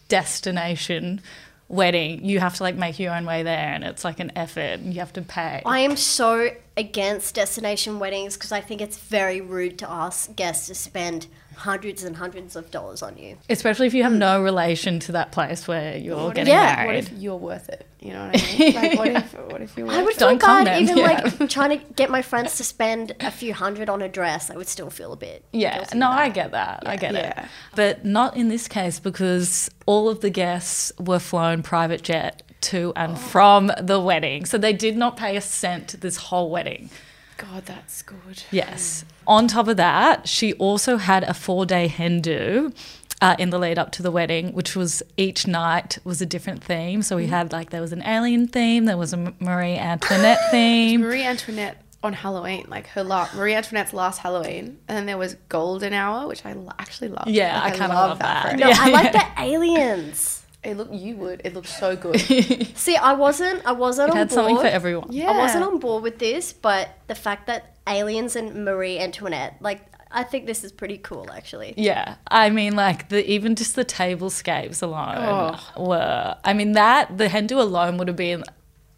destination 0.07 1.21
wedding, 1.69 2.23
you 2.23 2.39
have 2.39 2.55
to 2.55 2.63
like 2.63 2.75
make 2.75 2.99
your 2.99 3.13
own 3.13 3.25
way 3.25 3.43
there 3.43 3.73
and 3.73 3.83
it's 3.83 4.03
like 4.03 4.19
an 4.19 4.31
effort 4.35 4.79
and 4.79 4.93
you 4.93 4.99
have 4.99 5.13
to 5.13 5.21
pay. 5.21 5.61
I 5.65 5.79
am 5.79 5.97
so 5.97 6.49
against 6.75 7.35
destination 7.35 7.99
weddings 7.99 8.35
because 8.35 8.51
I 8.51 8.61
think 8.61 8.81
it's 8.81 8.97
very 8.97 9.41
rude 9.41 9.77
to 9.79 9.89
ask 9.89 10.35
guests 10.35 10.67
to 10.67 10.75
spend 10.75 11.27
hundreds 11.57 12.03
and 12.03 12.15
hundreds 12.15 12.55
of 12.55 12.69
dollars 12.71 13.01
on 13.01 13.17
you. 13.17 13.37
Especially 13.49 13.87
if 13.87 13.93
you 13.93 14.03
have 14.03 14.13
no 14.13 14.41
relation 14.41 14.99
to 15.01 15.11
that 15.13 15.31
place 15.31 15.67
where 15.67 15.97
you're 15.97 16.15
What 16.15 16.27
if- 16.29 16.33
getting 16.35 16.53
Yeah, 16.53 16.77
What 16.85 16.87
married. 16.91 17.03
if 17.05 17.11
you're 17.13 17.35
worth 17.35 17.69
it? 17.69 17.85
You 17.99 18.13
know 18.13 18.27
what 18.27 18.41
I 18.41 18.57
mean? 18.57 18.73
Like, 18.75 18.97
what 18.99 19.07
if, 19.07 19.33
what 19.51 19.61
if 19.61 19.77
you're 19.77 19.87
worth 19.87 19.95
I 19.97 20.03
would 20.03 20.13
it? 20.13 20.19
feel 20.19 20.37
bad 20.37 20.81
even 20.81 20.97
yeah. 20.97 21.03
like 21.39 21.49
trying 21.49 21.79
to 21.79 21.85
get 21.95 22.09
my 22.09 22.21
friends 22.21 22.57
to 22.57 22.63
spend 22.63 23.13
a 23.19 23.31
few 23.31 23.53
hundred 23.53 23.89
on 23.89 24.01
a 24.01 24.07
dress. 24.07 24.49
I 24.51 24.55
would 24.55 24.67
still 24.67 24.89
feel 24.89 25.11
a 25.13 25.17
bit. 25.17 25.43
Yeah, 25.51 25.83
no, 25.95 26.09
I 26.09 26.29
get 26.29 26.51
that. 26.51 26.83
I 26.85 26.95
get 26.95 27.15
it. 27.15 27.35
But 27.75 28.05
not 28.05 28.37
in 28.37 28.49
this 28.49 28.67
case 28.67 28.99
because 28.99 29.69
all 29.85 30.09
of 30.09 30.21
the 30.21 30.29
guests 30.29 30.91
were 30.99 31.19
flown 31.19 31.63
private 31.63 32.03
jet 32.03 32.43
to 32.59 32.93
and 32.95 33.13
Oh. 33.13 33.15
from 33.15 33.71
the 33.81 33.99
wedding. 33.99 34.45
So 34.45 34.57
they 34.57 34.73
did 34.73 34.95
not 34.97 35.17
pay 35.17 35.35
a 35.35 35.41
cent 35.41 35.99
this 36.01 36.17
whole 36.17 36.49
wedding. 36.51 36.89
God, 37.37 37.65
that's 37.65 38.01
good. 38.01 38.43
Yes. 38.51 39.05
On 39.25 39.47
top 39.47 39.67
of 39.67 39.77
that, 39.77 40.27
she 40.27 40.53
also 40.53 40.97
had 40.97 41.23
a 41.23 41.33
four 41.33 41.65
day 41.65 41.87
hen 41.87 42.21
do. 42.21 42.73
Uh, 43.19 43.35
in 43.39 43.49
the 43.49 43.57
lead 43.57 43.79
up 43.79 43.91
to 43.91 44.03
the 44.03 44.11
wedding, 44.11 44.53
which 44.53 44.75
was 44.75 45.01
each 45.17 45.47
night 45.47 45.97
was 46.03 46.21
a 46.21 46.25
different 46.27 46.63
theme. 46.63 47.01
So 47.01 47.15
we 47.15 47.23
Mm-hmm. 47.23 47.31
had 47.31 47.51
like 47.51 47.71
there 47.71 47.81
was 47.81 47.91
an 47.91 48.03
alien 48.03 48.47
theme, 48.47 48.85
there 48.85 48.95
was 48.97 49.11
a 49.11 49.33
Marie 49.39 49.73
Antoinette 49.75 50.37
theme. 50.51 51.01
Marie 51.01 51.23
Antoinette 51.23 51.81
on 52.03 52.13
Halloween, 52.13 52.65
like 52.67 52.85
her 52.89 53.03
last 53.03 53.33
Marie 53.33 53.55
Antoinette's 53.55 53.91
last 53.91 54.19
Halloween, 54.19 54.77
and 54.87 54.95
then 54.95 55.07
there 55.07 55.17
was 55.17 55.33
Golden 55.49 55.93
Hour, 55.93 56.27
which 56.27 56.45
I 56.45 56.53
actually 56.77 57.07
love. 57.07 57.27
Yeah, 57.27 57.59
Like, 57.59 57.73
I 57.73 57.77
kinda 57.77 57.95
love 57.95 58.19
that. 58.19 58.49
for 58.49 58.53
it. 58.53 58.59
No, 58.59 58.67
Yeah, 58.69 58.75
I 58.77 58.89
like 58.91 59.13
yeah. 59.13 59.33
the 59.35 59.41
aliens. 59.41 60.43
It 60.63 60.75
look 60.75 60.89
you 60.91 61.15
would. 61.17 61.41
It 61.45 61.53
looked 61.53 61.67
so 61.69 61.95
good. 61.95 62.19
See, 62.75 62.95
I 62.95 63.13
wasn't. 63.13 63.65
I 63.65 63.71
wasn't 63.73 64.09
It 64.09 64.11
on 64.11 64.17
had 64.17 64.29
board. 64.29 64.35
something 64.35 64.57
for 64.57 64.65
everyone. 64.67 65.07
Yeah. 65.11 65.31
I 65.31 65.37
wasn't 65.37 65.63
on 65.63 65.79
board 65.79 66.03
with 66.03 66.19
this, 66.19 66.51
but 66.53 66.89
the 67.07 67.15
fact 67.15 67.47
that 67.47 67.75
aliens 67.87 68.35
and 68.35 68.65
Marie 68.65 68.99
Antoinette, 68.99 69.55
like, 69.61 69.81
I 70.11 70.23
think 70.23 70.45
this 70.45 70.63
is 70.63 70.71
pretty 70.71 70.97
cool, 70.97 71.29
actually. 71.31 71.73
Yeah, 71.77 72.15
I 72.29 72.49
mean, 72.49 72.75
like 72.75 73.09
the 73.09 73.29
even 73.29 73.55
just 73.55 73.75
the 73.75 73.85
tablescapes 73.85 74.81
alone 74.81 75.15
Oh. 75.19 75.83
were. 75.85 76.35
I 76.43 76.53
mean, 76.53 76.71
that 76.73 77.17
the 77.17 77.27
hen 77.29 77.45
do 77.47 77.59
alone 77.61 77.97
would 77.97 78.07
have 78.07 78.17
been 78.17 78.43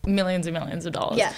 millions 0.06 0.48
and 0.48 0.54
millions 0.54 0.86
of 0.86 0.94
dollars. 0.94 1.18
Yeah. 1.18 1.34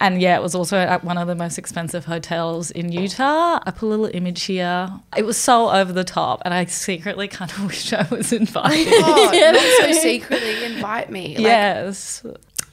and 0.00 0.20
yeah, 0.20 0.36
it 0.36 0.42
was 0.42 0.54
also 0.54 0.76
at 0.76 1.04
one 1.04 1.18
of 1.18 1.28
the 1.28 1.34
most 1.34 1.58
expensive 1.58 2.04
hotels 2.04 2.70
in 2.70 2.92
Utah. 2.92 3.60
I 3.64 3.70
put 3.70 3.86
a 3.86 3.88
little 3.88 4.10
image 4.12 4.44
here. 4.44 4.90
It 5.16 5.24
was 5.24 5.36
so 5.36 5.70
over 5.70 5.92
the 5.92 6.04
top, 6.04 6.42
and 6.44 6.52
I 6.52 6.64
secretly 6.66 7.28
kind 7.28 7.50
of 7.50 7.64
wish 7.66 7.92
I 7.92 8.06
was 8.10 8.32
invited. 8.32 8.88
Oh, 8.88 9.30
not 9.32 9.86
so 9.86 9.92
secretly 10.00 10.64
invite 10.64 11.10
me. 11.10 11.36
Like, 11.36 11.40
yes. 11.40 12.24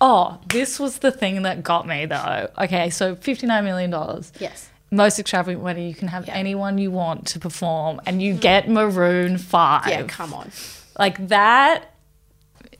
Oh, 0.01 0.39
this 0.47 0.79
was 0.79 0.99
the 0.99 1.11
thing 1.11 1.41
that 1.41 1.63
got 1.63 1.85
me 1.85 2.05
though. 2.05 2.49
Okay, 2.57 2.89
so 2.89 3.15
fifty-nine 3.15 3.63
million 3.63 3.89
dollars. 3.89 4.31
Yes. 4.39 4.69
Most 4.91 5.19
extravagant 5.19 5.63
wedding, 5.63 5.87
you 5.87 5.93
can 5.93 6.07
have 6.07 6.27
anyone 6.29 6.79
you 6.79 6.89
want 6.89 7.27
to 7.27 7.39
perform, 7.39 8.01
and 8.05 8.21
you 8.21 8.31
mm-hmm. 8.33 8.41
get 8.41 8.69
Maroon 8.69 9.37
Five. 9.37 9.87
Yeah, 9.87 10.03
come 10.03 10.33
on. 10.33 10.51
Like 10.97 11.27
that 11.27 11.93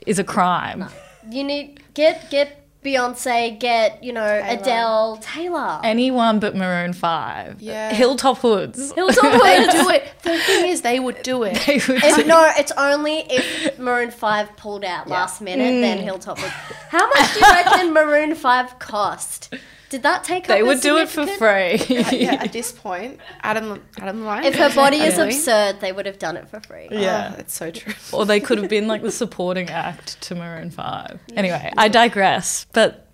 is 0.07 0.17
a 0.17 0.23
crime. 0.23 0.85
You 1.29 1.43
need 1.43 1.81
get 1.93 2.29
get 2.29 2.55
Beyonce, 2.83 3.59
get 3.59 4.01
you 4.03 4.13
know 4.13 4.41
Adele, 4.47 5.17
Taylor. 5.21 5.81
Anyone 5.83 6.39
but 6.39 6.55
Maroon 6.55 6.93
Five. 6.93 7.61
Yeah. 7.61 7.91
Hilltop 7.93 8.37
Hoods. 8.37 8.93
Hilltop 8.93 9.41
They 9.43 9.61
Hoods. 9.65 9.73
do 9.73 9.89
it. 9.89 10.03
The 10.23 10.37
thing 10.39 10.69
is, 10.69 10.81
they 10.81 10.99
would 10.99 11.21
do 11.21 11.43
it. 11.43 11.55
They 11.67 11.73
would 11.75 12.01
If, 12.03 12.15
do- 12.15 12.23
no, 12.23 12.49
it's 12.55 12.71
only 12.77 13.17
if 13.29 13.77
Maroon 13.77 14.11
Five 14.11 14.55
pulled 14.55 14.85
out 14.85 15.07
last 15.09 15.41
minute, 15.41 15.73
Mm. 15.73 15.81
then 15.81 15.97
Hilltop 15.97 16.37
would. 16.41 16.49
How 16.49 17.05
much 17.09 17.33
do 17.33 17.39
you 17.41 17.51
reckon 17.51 17.93
Maroon 17.93 18.33
Five 18.35 18.79
cost? 18.79 19.53
Did 19.89 20.03
that 20.03 20.23
take? 20.23 20.45
They 20.47 20.55
up 20.55 20.61
a 20.61 20.65
would 20.65 20.81
do 20.81 20.97
it 20.97 21.09
for 21.09 21.25
significant- 21.25 21.89
free. 21.89 22.19
yeah, 22.19 22.33
at 22.43 22.53
this 22.53 22.71
point, 22.71 23.19
Adam, 23.41 23.83
Adam 23.99 24.23
Lyon. 24.23 24.45
If 24.45 24.55
her 24.55 24.73
body 24.73 24.97
is 24.97 25.15
Emily. 25.15 25.35
absurd, 25.35 25.79
they 25.81 25.91
would 25.91 26.05
have 26.05 26.19
done 26.19 26.37
it 26.37 26.47
for 26.47 26.59
free. 26.59 26.87
Yeah. 26.91 27.31
Oh, 27.33 27.37
that's 27.37 27.53
so 27.53 27.71
true. 27.71 27.93
or 28.13 28.25
they 28.25 28.39
could 28.39 28.59
have 28.59 28.69
been 28.69 28.87
like 28.87 29.01
the 29.01 29.11
supporting 29.11 29.69
act 29.69 30.21
to 30.21 30.35
Maroon 30.35 30.69
5. 30.71 31.19
Anyway, 31.35 31.73
I 31.75 31.87
digress, 31.87 32.65
but 32.71 33.07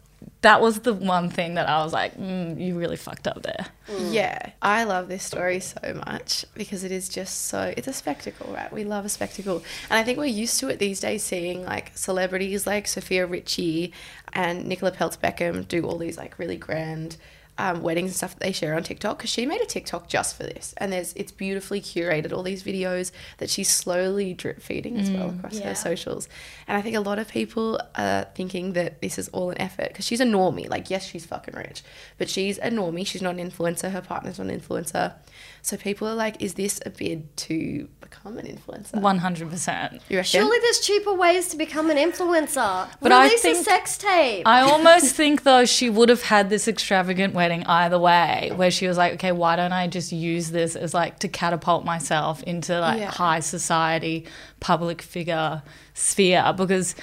that 0.46 0.62
was 0.62 0.82
the 0.82 0.94
one 0.94 1.28
thing 1.28 1.56
that 1.56 1.68
I 1.68 1.84
was 1.84 1.92
like, 1.92 2.16
mm, 2.16 2.64
you 2.64 2.78
really 2.78 2.98
fucked 2.98 3.28
up 3.28 3.42
there. 3.42 3.66
Yeah, 4.12 4.52
I 4.62 4.84
love 4.84 5.08
this 5.08 5.24
story 5.24 5.60
so 5.60 6.00
much 6.06 6.46
because 6.54 6.84
it 6.84 6.92
is 6.92 7.10
just 7.10 7.46
so 7.46 7.74
it's 7.76 7.88
a 7.88 7.94
spectacle, 7.94 8.54
right? 8.54 8.72
We 8.72 8.84
love 8.84 9.06
a 9.06 9.10
spectacle. 9.10 9.64
And 9.90 9.98
I 9.98 10.04
think 10.04 10.20
we're 10.20 10.26
used 10.26 10.60
to 10.60 10.70
it 10.70 10.78
these 10.78 11.00
days 11.00 11.24
seeing 11.24 11.66
like 11.66 11.98
celebrities 11.98 12.68
like 12.68 12.88
Sofia 12.88 13.26
Richie 13.26 13.92
and 14.34 14.68
Nicola 14.68 14.92
Peltz 14.92 15.18
Beckham 15.18 15.68
do 15.68 15.84
all 15.84 15.98
these 15.98 16.16
like 16.16 16.38
really 16.38 16.58
grand 16.58 17.18
um, 17.58 17.82
weddings 17.82 18.10
and 18.10 18.16
stuff 18.18 18.34
that 18.34 18.42
they 18.42 18.52
share 18.52 18.76
on 18.76 18.84
TikTok 18.84 19.18
because 19.18 19.30
she 19.30 19.46
made 19.46 19.62
a 19.62 19.66
TikTok 19.66 20.08
just 20.10 20.36
for 20.36 20.44
this, 20.44 20.74
and 20.78 20.92
there's 20.92 21.14
it's 21.14 21.32
beautifully 21.32 21.80
curated 21.80 22.34
all 22.34 22.44
these 22.44 22.64
videos 22.64 23.12
that 23.38 23.50
she's 23.50 23.70
slowly 23.70 24.34
drip 24.34 24.62
feeding 24.62 24.98
as 24.98 25.10
well 25.10 25.30
across 25.30 25.60
Yeah. 25.60 25.70
her 25.70 25.76
socials. 25.76 26.28
And 26.68 26.76
I 26.78 26.82
think 26.82 26.96
a 26.96 27.00
lot 27.00 27.18
of 27.18 27.30
people 27.30 27.80
are 27.96 28.26
thinking 28.36 28.74
that 28.74 29.02
this 29.02 29.18
is 29.18 29.30
all 29.30 29.52
an 29.52 29.62
effort 29.62 29.88
because 29.90 30.06
she's 30.06 30.20
a 30.20 30.26
normie. 30.26 30.70
Like, 30.70 30.90
yes, 30.90 31.06
she's 31.06 31.26
fucking 31.26 31.56
rich, 31.56 31.82
but 32.18 32.30
she's 32.30 32.58
a 32.58 32.70
normie. 32.70 33.08
She's 33.08 33.22
not 33.22 33.36
an 33.36 33.50
influencer. 33.52 33.92
Her 33.92 34.02
partner's 34.02 34.38
not 34.40 34.48
an 34.48 34.60
influencer. 34.60 35.14
So 35.62 35.78
people 35.78 36.08
are 36.08 36.16
like, 36.16 36.42
is 36.42 36.56
this 36.56 36.80
a 36.86 36.90
bid 36.90 37.36
to 37.38 37.88
become 38.18 38.38
an 38.38 38.46
influencer. 38.46 38.92
100%. 39.02 39.94
You 40.10 40.18
reckon? 40.18 40.24
Surely 40.24 40.58
there's 40.60 40.80
cheaper 40.80 41.14
ways 41.14 41.48
to 41.50 41.58
become 41.58 41.90
an 41.90 41.98
influencer. 41.98 42.88
But 43.02 43.12
I 43.12 43.26
Release 43.26 43.40
a 43.40 43.54
think- 43.54 43.66
sex 43.66 43.98
tape. 43.98 44.48
I 44.48 44.62
almost 44.72 45.16
think 45.16 45.44
though 45.44 45.66
she 45.66 45.90
would 45.90 46.10
have 46.10 46.24
had 46.24 46.50
this 46.50 46.68
extravagant 46.68 47.34
wedding 47.34 47.66
either 47.66 48.00
way, 48.00 48.52
where 48.56 48.72
she 48.72 48.88
was 48.88 48.98
like, 48.98 49.14
okay, 49.14 49.32
why 49.32 49.56
don't 49.56 49.74
I 49.74 49.88
just 49.88 50.12
use 50.12 50.52
this 50.52 50.76
as 50.76 50.94
like 50.94 51.20
to 51.20 51.28
catapult 51.28 51.86
myself 51.86 52.42
into 52.44 52.80
like 52.80 53.00
Yeah. 53.00 53.12
high 53.12 53.40
society, 53.40 54.26
public 54.60 55.02
figure 55.02 55.62
sphere? 55.94 56.54
Because, 56.56 56.96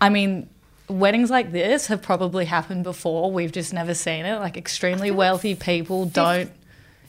I 0.00 0.08
mean, 0.08 0.48
weddings 0.88 1.30
like 1.30 1.52
this 1.52 1.86
have 1.88 2.00
probably 2.02 2.44
happened 2.44 2.84
before. 2.84 3.32
We've 3.32 3.52
just 3.52 3.72
never 3.72 3.94
seen 3.94 4.24
it. 4.24 4.38
Like 4.38 4.56
extremely 4.56 5.10
wealthy 5.10 5.54
people 5.54 6.06
don't. 6.06 6.50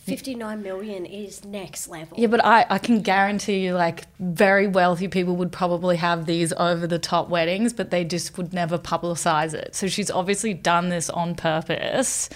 59 0.07 0.61
million 0.61 1.05
is 1.05 1.43
next 1.43 1.87
level. 1.87 2.17
Yeah, 2.17 2.27
but 2.27 2.43
I, 2.43 2.65
I 2.69 2.77
can 2.77 3.01
guarantee 3.01 3.65
you, 3.65 3.73
like, 3.73 4.05
very 4.19 4.67
wealthy 4.67 5.07
people 5.07 5.35
would 5.35 5.51
probably 5.51 5.97
have 5.97 6.25
these 6.25 6.53
over 6.53 6.87
the 6.87 6.99
top 6.99 7.29
weddings, 7.29 7.73
but 7.73 7.91
they 7.91 8.03
just 8.03 8.37
would 8.37 8.53
never 8.53 8.77
publicize 8.77 9.53
it. 9.53 9.75
So 9.75 9.87
she's 9.87 10.09
obviously 10.09 10.53
done 10.53 10.89
this 10.89 11.09
on 11.09 11.35
purpose 11.35 12.29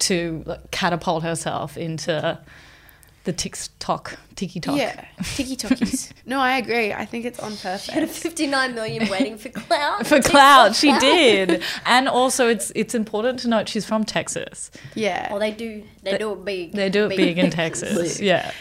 to 0.00 0.42
like, 0.44 0.70
catapult 0.72 1.22
herself 1.22 1.76
into 1.76 2.38
the 3.24 3.32
TikTok, 3.32 4.18
TikTok. 4.36 4.76
Yeah, 4.76 5.04
tiki 5.34 5.56
talkies. 5.56 6.12
no, 6.26 6.40
I 6.40 6.58
agree. 6.58 6.92
I 6.92 7.04
think 7.04 7.24
it's 7.24 7.38
on 7.40 7.52
Had 7.56 7.80
a 7.82 8.06
purpose. 8.06 8.18
59 8.18 8.74
million 8.74 9.08
waiting 9.10 9.38
for 9.38 9.48
clout. 9.48 10.06
For 10.06 10.20
clout, 10.20 10.74
she 10.74 10.96
did. 10.98 11.62
And 11.86 12.08
also, 12.08 12.48
it's 12.48 12.70
it's 12.74 12.94
important 12.94 13.38
to 13.40 13.48
note 13.48 13.68
she's 13.68 13.86
from 13.86 14.04
Texas. 14.04 14.70
Yeah, 14.94 15.28
Oh, 15.30 15.38
they 15.38 15.50
do. 15.50 15.82
They 16.02 16.18
do 16.18 16.32
it 16.32 16.44
big. 16.44 16.72
They 16.72 16.90
do 16.90 17.06
it 17.06 17.16
big 17.16 17.38
in 17.38 17.50
Texas. 17.50 18.20
Yeah. 18.20 18.52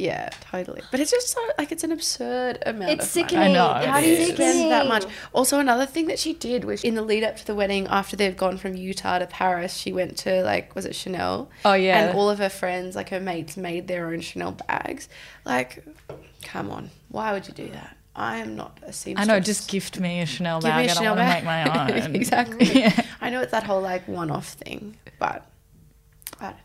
Yeah, 0.00 0.30
totally. 0.50 0.80
But 0.90 1.00
it's 1.00 1.10
just 1.10 1.28
so 1.28 1.40
like 1.58 1.70
it's 1.72 1.84
an 1.84 1.92
absurd 1.92 2.62
amount. 2.64 2.90
It's 2.92 3.14
of 3.14 3.16
money. 3.22 3.28
sickening. 3.28 3.52
know, 3.52 3.74
It's 3.76 3.86
How 3.86 4.00
do 4.00 4.06
you 4.08 4.26
spend 4.34 4.70
that 4.70 4.88
much? 4.88 5.04
Also, 5.32 5.58
another 5.58 5.84
thing 5.86 6.06
that 6.06 6.18
she 6.18 6.32
did 6.32 6.64
was 6.64 6.82
in 6.82 6.94
the 6.94 7.02
lead 7.02 7.22
up 7.22 7.36
to 7.36 7.46
the 7.46 7.54
wedding, 7.54 7.86
after 7.88 8.16
they've 8.16 8.36
gone 8.36 8.56
from 8.56 8.76
Utah 8.76 9.18
to 9.18 9.26
Paris, 9.26 9.74
she 9.76 9.92
went 9.92 10.16
to 10.18 10.42
like, 10.42 10.74
was 10.74 10.86
it 10.86 10.94
Chanel? 10.94 11.50
Oh, 11.64 11.74
yeah. 11.74 12.08
And 12.08 12.18
all 12.18 12.30
of 12.30 12.38
her 12.38 12.48
friends, 12.48 12.96
like 12.96 13.10
her 13.10 13.20
mates, 13.20 13.56
made 13.56 13.88
their 13.88 14.06
own 14.06 14.20
Chanel 14.22 14.52
bags. 14.52 15.08
Like, 15.44 15.84
come 16.42 16.70
on, 16.70 16.90
why 17.08 17.32
would 17.32 17.46
you 17.46 17.54
do 17.54 17.68
that? 17.70 17.96
I 18.16 18.38
am 18.38 18.56
not 18.56 18.78
a 18.82 18.92
seamstress. 18.92 19.28
I 19.28 19.32
know, 19.32 19.40
just 19.40 19.70
gift 19.70 20.00
me 20.00 20.20
a 20.20 20.26
Chanel 20.26 20.60
Give 20.60 20.74
me 20.74 20.86
bag. 20.86 20.88
a 20.88 20.90
I 20.90 20.94
don't 20.94 20.96
Chanel 20.96 21.16
want 21.16 21.28
to 21.28 21.44
bag. 21.46 21.66
make 21.66 21.94
my 21.94 22.04
own. 22.06 22.14
exactly. 22.16 22.66
Yeah. 22.80 23.02
I 23.20 23.30
know 23.30 23.40
it's 23.42 23.52
that 23.52 23.64
whole 23.64 23.80
like 23.82 24.08
one-off 24.08 24.48
thing, 24.54 24.96
but 25.18 25.46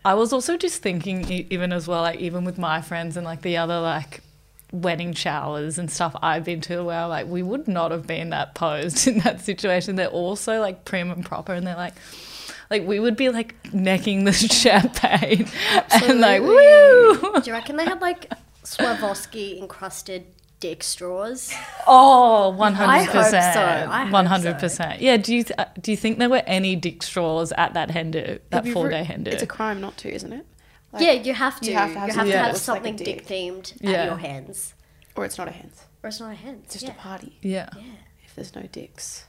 I 0.04 0.14
was 0.14 0.32
also 0.34 0.58
just 0.58 0.82
thinking, 0.82 1.30
even 1.50 1.74
as 1.74 1.88
well, 1.88 2.02
like 2.02 2.20
even 2.20 2.46
with 2.46 2.58
my 2.58 2.82
friends 2.82 3.18
and 3.18 3.26
like 3.26 3.42
the 3.42 3.58
other 3.58 3.80
like 3.80 4.22
wedding 4.72 5.14
showers 5.14 5.78
and 5.78 5.90
stuff 5.92 6.16
I've 6.22 6.44
been 6.44 6.62
to, 6.62 6.84
where 6.84 7.08
like 7.08 7.28
we 7.28 7.44
would 7.44 7.68
not 7.68 7.92
have 7.92 8.08
been 8.08 8.30
that 8.30 8.56
posed 8.56 9.08
in 9.10 9.20
that 9.20 9.42
situation. 9.42 9.96
They're 9.96 10.08
also 10.08 10.60
like 10.60 10.86
prim 10.86 11.12
and 11.12 11.26
proper, 11.26 11.54
and 11.54 11.66
they're 11.66 11.76
like, 11.76 11.96
like 12.70 12.86
we 12.86 13.00
would 13.00 13.16
be 13.16 13.30
like 13.30 13.56
necking 13.74 14.24
the 14.24 14.34
champagne 14.34 15.48
and 15.92 16.20
like 16.20 16.42
woo. 16.42 17.18
Do 17.20 17.42
you 17.46 17.54
reckon 17.54 17.76
they 17.76 17.86
had 17.86 18.02
like 18.02 18.32
Swarovski 18.64 19.60
encrusted 19.60 20.26
dick 20.66 20.84
straws? 20.84 21.54
Oh, 21.88 22.50
one 22.50 22.74
hundred 22.74 22.92
I 22.92 23.04
hope 23.04 23.14
so. 23.14 23.22
percent, 23.24 23.58
I 23.58 24.04
hope 24.04 24.14
one 24.14 24.26
hundred 24.26 24.58
percent. 24.60 25.02
Yeah. 25.02 25.18
Do 25.18 25.36
you 25.36 25.44
th- 25.44 25.60
uh, 25.60 25.66
do 25.80 25.92
you 25.92 25.98
think 25.98 26.18
there 26.18 26.30
were 26.30 26.44
any 26.48 26.76
dick 26.76 27.04
straws 27.04 27.52
at 27.64 27.74
that 27.74 27.92
hen 27.92 28.12
do, 28.12 28.40
that 28.50 28.68
four 28.68 28.86
ru- 28.86 28.92
day 28.92 29.04
hen 29.04 29.24
do? 29.24 29.32
It's 29.32 29.44
a 29.44 29.48
crime 29.48 29.80
not 29.82 29.98
to, 29.98 30.10
isn't 30.10 30.34
it? 30.34 30.46
Like, 30.92 31.04
yeah, 31.04 31.12
you 31.12 31.34
have 31.34 31.60
to. 31.62 31.70
you 31.70 31.76
have 31.76 31.94
to 31.94 32.00
have 32.00 32.10
have, 32.10 32.16
something 32.16 32.32
to 32.32 32.38
have 32.38 32.54
looks 32.54 32.68
like 32.68 32.84
dick. 32.84 32.98
dick 32.98 33.28
themed 33.28 33.74
Yeah. 33.82 33.92
at 33.92 34.06
your 34.08 34.18
hands. 34.18 34.74
Or 35.16 35.26
it's 35.26 35.38
not 35.38 35.48
a 35.48 35.52
hands. 35.52 35.86
Or 36.04 36.08
it's 36.10 36.20
not 36.20 36.32
a 36.32 36.36
hand. 36.36 36.62
It's 36.66 36.74
just 36.74 36.86
yeah. 36.86 36.92
a 36.92 36.96
party. 36.96 37.38
yeah. 37.42 37.70
Yeah. 37.76 37.84
If 38.26 38.36
there's 38.36 38.56
no 38.56 38.64
dicks. 38.64 39.26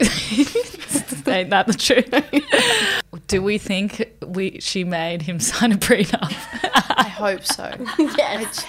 Ain't 0.00 1.50
that 1.50 1.66
the 1.66 1.74
truth? 1.74 3.22
Do 3.26 3.42
we 3.42 3.58
think 3.58 4.12
we 4.26 4.58
she 4.60 4.84
made 4.84 5.22
him 5.22 5.38
sign 5.40 5.72
a 5.72 5.76
prenup? 5.76 6.32
I 6.96 7.08
hope 7.08 7.44
so. 7.44 7.72
yes. 7.98 8.66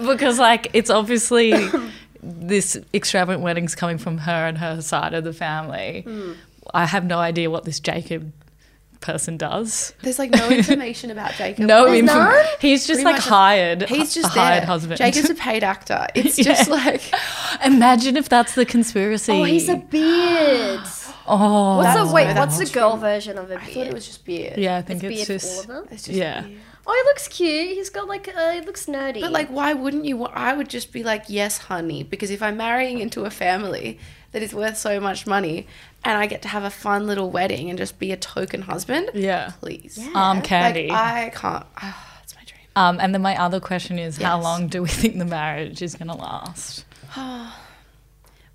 because 0.00 0.38
like 0.38 0.68
it's 0.72 0.90
obviously 0.90 1.54
this 2.22 2.78
extravagant 2.92 3.42
wedding's 3.42 3.74
coming 3.74 3.98
from 3.98 4.18
her 4.18 4.46
and 4.46 4.58
her 4.58 4.80
side 4.82 5.14
of 5.14 5.24
the 5.24 5.32
family. 5.32 6.02
Hmm. 6.02 6.32
I 6.74 6.86
have 6.86 7.04
no 7.04 7.18
idea 7.18 7.50
what 7.50 7.64
this 7.64 7.80
Jacob 7.80 8.32
person 9.00 9.36
does. 9.36 9.94
There's 10.02 10.18
like 10.18 10.30
no 10.30 10.48
information 10.50 11.10
about 11.10 11.32
Jacob. 11.38 11.64
No 11.66 11.86
There's 11.86 12.00
info. 12.00 12.14
none? 12.14 12.46
He's 12.60 12.86
just 12.86 12.98
Pretty 13.02 13.04
like 13.04 13.14
much 13.16 13.26
a- 13.26 13.30
hired. 13.30 13.82
He's 13.88 14.16
a 14.16 14.20
just 14.22 14.34
hired 14.36 14.62
there. 14.62 14.66
husband. 14.66 14.98
Jacob's 14.98 15.30
a 15.30 15.34
paid 15.34 15.64
actor. 15.64 16.06
It's 16.14 16.36
just 16.36 16.68
like 16.78 17.02
Imagine 17.64 18.16
if 18.16 18.28
that's 18.28 18.54
the 18.54 18.64
conspiracy. 18.66 19.32
Oh, 19.32 19.44
he's 19.44 19.68
a 19.68 19.76
beard. 19.76 20.80
Oh, 21.32 21.76
What's 21.76 21.94
That's 21.94 22.08
the 22.08 22.14
wait? 22.14 22.34
What's 22.36 22.58
the 22.58 22.66
girl 22.66 22.96
version 22.96 23.38
of 23.38 23.44
a 23.44 23.48
beard? 23.50 23.60
I 23.62 23.66
thought 23.66 23.86
it 23.86 23.92
was 23.94 24.04
just 24.06 24.24
beard. 24.24 24.58
yeah. 24.58 24.78
I 24.78 24.82
think 24.82 25.04
It's 25.04 25.28
it's, 25.28 25.28
beard 25.28 25.40
for 25.40 25.46
all 25.46 25.52
just 25.52 25.60
of 25.60 25.66
them. 25.68 25.88
It's 25.92 26.04
just 26.06 26.18
Yeah. 26.18 26.40
beard. 26.40 26.60
Oh, 26.86 26.92
he 27.04 27.08
looks 27.08 27.28
cute. 27.28 27.68
He's 27.76 27.90
got 27.90 28.08
like 28.08 28.34
uh, 28.36 28.50
he 28.52 28.60
looks 28.62 28.86
nerdy. 28.86 29.20
But 29.20 29.30
like, 29.30 29.48
why 29.48 29.72
wouldn't 29.72 30.06
you? 30.06 30.24
I 30.24 30.54
would 30.54 30.68
just 30.68 30.92
be 30.92 31.04
like, 31.04 31.24
yes, 31.28 31.58
honey, 31.58 32.02
because 32.02 32.30
if 32.32 32.42
I'm 32.42 32.56
marrying 32.56 32.98
into 32.98 33.26
a 33.26 33.30
family 33.30 34.00
that 34.32 34.42
is 34.42 34.52
worth 34.52 34.76
so 34.76 34.98
much 34.98 35.24
money, 35.24 35.68
and 36.04 36.16
I 36.18 36.26
get 36.26 36.42
to 36.42 36.48
have 36.48 36.64
a 36.64 36.70
fun 36.70 37.06
little 37.06 37.30
wedding 37.30 37.68
and 37.70 37.78
just 37.78 37.98
be 37.98 38.10
a 38.12 38.16
token 38.16 38.62
husband, 38.62 39.10
yeah. 39.14 39.52
please. 39.60 39.98
Yeah. 40.00 40.12
Arm 40.14 40.38
Like, 40.38 40.44
candy. 40.46 40.90
I 40.90 41.30
can't. 41.34 41.66
ah, 41.76 42.20
it's 42.22 42.34
my 42.34 42.42
dream. 42.44 42.60
um, 42.76 42.98
and 43.00 43.12
then 43.14 43.22
my 43.22 43.36
other 43.40 43.60
question 43.60 43.98
is, 43.98 44.16
how 44.16 44.40
long 44.40 44.68
do 44.68 44.82
we 44.82 44.88
think 44.88 45.18
the 45.18 45.24
marriage 45.26 45.82
is 45.82 45.94
going 45.94 46.08
to 46.08 46.14
last? 46.14 46.84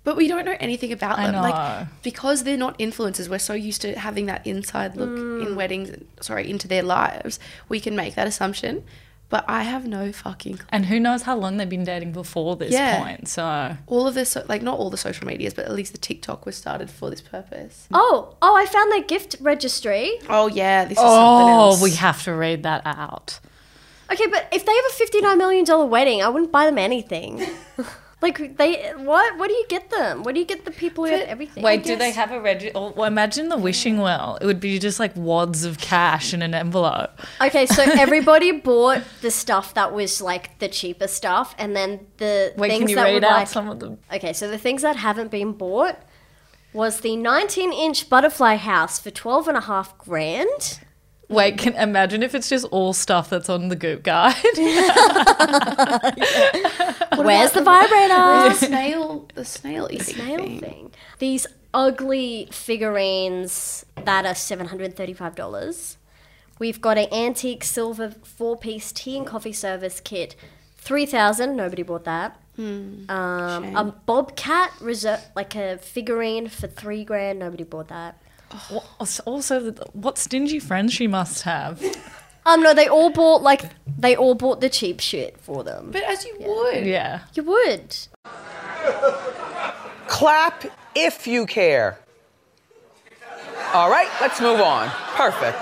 But 0.04 0.16
we 0.16 0.28
don't 0.28 0.44
know 0.44 0.54
anything 0.60 0.92
about 0.92 1.18
I 1.18 1.24
them. 1.24 1.32
know. 1.34 1.40
Like 1.42 1.88
because 2.04 2.44
they're 2.44 2.56
not 2.56 2.78
influencers, 2.78 3.28
we're 3.28 3.40
so 3.40 3.54
used 3.54 3.80
to 3.82 3.98
having 3.98 4.26
that 4.26 4.46
inside 4.46 4.94
look 4.96 5.08
Mm. 5.10 5.44
in 5.48 5.56
weddings, 5.56 5.90
sorry, 6.20 6.48
into 6.48 6.68
their 6.68 6.84
lives. 6.84 7.40
We 7.68 7.80
can 7.80 7.96
make 7.96 8.14
that 8.14 8.28
assumption. 8.28 8.84
But 9.28 9.44
I 9.48 9.64
have 9.64 9.86
no 9.88 10.12
fucking 10.12 10.58
clue. 10.58 10.66
And 10.70 10.86
who 10.86 11.00
knows 11.00 11.22
how 11.22 11.36
long 11.36 11.56
they've 11.56 11.68
been 11.68 11.82
dating 11.82 12.12
before 12.12 12.54
this 12.54 12.70
Yeah. 12.72 13.02
point? 13.02 13.26
So 13.28 13.76
all 13.88 14.06
of 14.06 14.14
this 14.14 14.30
so, 14.30 14.44
like 14.48 14.62
not 14.62 14.78
all 14.78 14.88
the 14.88 14.96
social 14.96 15.26
medias, 15.26 15.52
but 15.52 15.64
at 15.64 15.72
least 15.72 15.92
the 15.92 15.98
TikTok 15.98 16.46
was 16.46 16.54
started 16.56 16.90
for 16.90 17.10
this 17.10 17.20
purpose. 17.20 17.88
oh, 17.92 18.36
oh, 18.40 18.54
I 18.54 18.66
found 18.66 18.92
their 18.92 19.02
gift 19.02 19.34
registry. 19.40 20.12
Oh 20.30 20.46
yeah, 20.46 20.84
this 20.84 20.98
is 20.98 21.04
oh, 21.04 21.10
something 21.10 21.48
Oh, 21.48 21.82
we 21.82 21.90
have 21.96 22.22
to 22.24 22.32
read 22.34 22.62
that 22.62 22.82
out. 22.84 23.40
Okay, 24.12 24.28
but 24.28 24.46
if 24.52 24.64
they 24.64 24.72
have 24.72 24.84
a 24.90 24.94
fifty-nine 24.94 25.36
million 25.38 25.64
dollar 25.64 25.86
wedding, 25.86 26.22
I 26.22 26.28
wouldn't 26.28 26.52
buy 26.52 26.64
them 26.66 26.78
anything. 26.78 27.42
like 28.22 28.56
they, 28.56 28.92
what? 28.96 29.36
What 29.36 29.48
do 29.48 29.54
you 29.54 29.66
get 29.68 29.90
them? 29.90 30.22
What 30.22 30.34
do 30.34 30.40
you 30.40 30.46
get 30.46 30.64
the 30.64 30.70
people 30.70 31.04
who 31.04 31.10
have 31.10 31.20
everything? 31.28 31.62
Wait, 31.62 31.84
do 31.84 31.96
they 31.96 32.12
have 32.12 32.32
a 32.32 32.40
reg? 32.40 32.72
Or, 32.74 32.92
well, 32.92 33.04
imagine 33.06 33.50
the 33.50 33.58
wishing 33.58 33.98
well. 33.98 34.38
It 34.40 34.46
would 34.46 34.58
be 34.58 34.78
just 34.78 34.98
like 34.98 35.12
wads 35.14 35.64
of 35.64 35.78
cash 35.78 36.32
in 36.32 36.40
an 36.40 36.54
envelope. 36.54 37.20
Okay, 37.42 37.66
so 37.66 37.82
everybody 37.86 38.52
bought 38.52 39.02
the 39.20 39.30
stuff 39.30 39.74
that 39.74 39.92
was 39.92 40.22
like 40.22 40.58
the 40.60 40.68
cheaper 40.68 41.08
stuff, 41.08 41.54
and 41.58 41.76
then 41.76 42.06
the 42.16 42.54
Wait, 42.56 42.68
things 42.68 42.80
can 42.80 42.88
you 42.88 42.96
that 42.96 43.04
read 43.04 43.22
were 43.22 43.28
out 43.28 43.32
like 43.32 43.48
some 43.48 43.68
of 43.68 43.80
them? 43.80 43.98
okay, 44.12 44.32
so 44.32 44.50
the 44.50 44.58
things 44.58 44.80
that 44.80 44.96
haven't 44.96 45.30
been 45.30 45.52
bought 45.52 45.98
was 46.72 47.00
the 47.00 47.10
19-inch 47.16 48.08
butterfly 48.08 48.56
house 48.56 48.98
for 48.98 49.10
12 49.10 49.48
and 49.48 49.56
a 49.56 49.62
half 49.62 49.96
grand. 49.98 50.80
Wait, 51.28 51.58
can 51.58 51.74
imagine 51.74 52.22
if 52.22 52.34
it's 52.36 52.48
just 52.48 52.64
all 52.66 52.92
stuff 52.92 53.28
that's 53.30 53.48
on 53.48 53.68
the 53.68 53.76
Goop 53.76 54.02
guide. 54.04 54.34
Where's 57.16 57.50
the 57.52 57.60
the 57.60 57.64
vibrator? 57.64 58.54
snail, 58.54 59.28
the 59.34 59.44
snail 59.44 59.88
eating 59.90 60.14
Snail 60.14 60.38
thing. 60.38 60.60
thing. 60.60 60.90
These 61.18 61.46
ugly 61.74 62.48
figurines 62.52 63.84
that 64.04 64.24
are 64.24 64.34
$735. 64.34 65.96
We've 66.58 66.80
got 66.80 66.96
an 66.96 67.12
antique 67.12 67.64
silver 67.64 68.10
four-piece 68.22 68.92
tea 68.92 69.18
and 69.18 69.26
coffee 69.26 69.52
service 69.52 70.00
kit. 70.00 70.36
3000 70.78 71.56
nobody 71.56 71.82
bought 71.82 72.04
that. 72.04 72.40
um, 72.58 73.08
a 73.08 73.84
bobcat 74.06 74.72
reserve, 74.80 75.20
like 75.34 75.54
a 75.56 75.76
figurine 75.78 76.48
for 76.48 76.66
three 76.68 77.04
grand. 77.04 77.38
Nobody 77.40 77.64
bought 77.64 77.88
that. 77.88 78.18
Also, 78.98 79.72
what 79.92 80.18
stingy 80.18 80.58
friends 80.58 80.92
she 80.92 81.06
must 81.06 81.42
have. 81.42 81.82
Um, 82.44 82.62
no, 82.62 82.74
they 82.74 82.86
all 82.86 83.10
bought 83.10 83.42
like 83.42 83.62
they 83.98 84.14
all 84.14 84.34
bought 84.34 84.60
the 84.60 84.68
cheap 84.68 85.00
shit 85.00 85.36
for 85.40 85.64
them. 85.64 85.90
But 85.90 86.04
as 86.04 86.24
you 86.24 86.36
would. 86.40 86.86
Yeah. 86.86 87.22
You 87.34 87.42
would. 87.42 87.96
Clap 90.06 90.64
if 90.94 91.26
you 91.26 91.44
care. 91.46 91.98
All 93.74 93.90
right, 93.90 94.08
let's 94.20 94.40
move 94.40 94.60
on. 94.60 94.88
Perfect. 95.16 95.58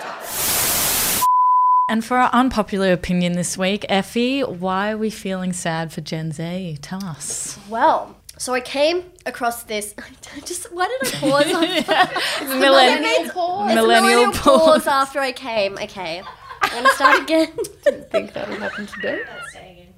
And 1.89 2.05
for 2.05 2.19
our 2.19 2.31
unpopular 2.33 2.93
opinion 2.93 3.33
this 3.33 3.57
week, 3.59 3.85
Effie, 3.89 4.41
why 4.41 4.93
are 4.93 4.99
we 4.99 5.11
feeling 5.11 5.53
sad 5.53 5.93
for 5.93 6.01
Gen 6.01 6.33
Z? 6.33 6.79
Tell 6.83 7.05
us. 7.05 7.59
Well, 7.69 8.17
so 8.37 8.53
I 8.53 8.61
came 8.61 9.05
across 9.27 9.63
this. 9.65 9.95
Just 10.45 10.73
why 10.73 10.87
did 10.89 11.15
I 11.15 11.19
pause? 11.19 11.47
Millennial, 12.49 12.59
Millennial 12.59 13.31
pause. 13.33 13.71
It's 13.71 13.75
millennial 13.77 14.33
pause 14.33 14.85
pause. 14.85 14.87
after 14.87 15.21
I 15.21 15.33
came. 15.33 15.75
Okay, 15.75 16.23
I'm 16.63 16.71
gonna 16.83 16.95
start 16.95 17.23
again. 17.23 17.53
Didn't 17.85 18.11
think 18.11 18.33
that 18.33 18.49
would 18.49 18.59
happen 18.59 18.87
today. 18.87 19.23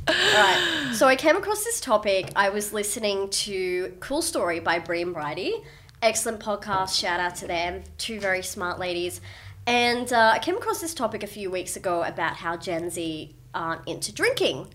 Right. 0.08 0.92
So 0.94 1.08
I 1.08 1.16
came 1.16 1.36
across 1.36 1.64
this 1.64 1.80
topic. 1.80 2.30
I 2.36 2.50
was 2.50 2.72
listening 2.72 3.28
to 3.30 3.94
Cool 4.00 4.22
Story 4.22 4.60
by 4.60 4.78
Brie 4.78 5.02
and 5.02 5.12
Bridie. 5.12 5.54
Excellent 6.00 6.40
podcast. 6.40 6.98
Shout 6.98 7.18
out 7.18 7.34
to 7.36 7.46
them. 7.46 7.82
Two 7.98 8.20
very 8.20 8.42
smart 8.42 8.78
ladies. 8.78 9.20
And 9.66 10.12
uh, 10.12 10.30
I 10.34 10.38
came 10.38 10.56
across 10.56 10.80
this 10.80 10.94
topic 10.94 11.24
a 11.24 11.26
few 11.26 11.50
weeks 11.50 11.74
ago 11.74 12.04
about 12.04 12.36
how 12.36 12.56
Gen 12.56 12.88
Z 12.88 13.34
aren't 13.52 13.88
into 13.88 14.12
drinking. 14.12 14.68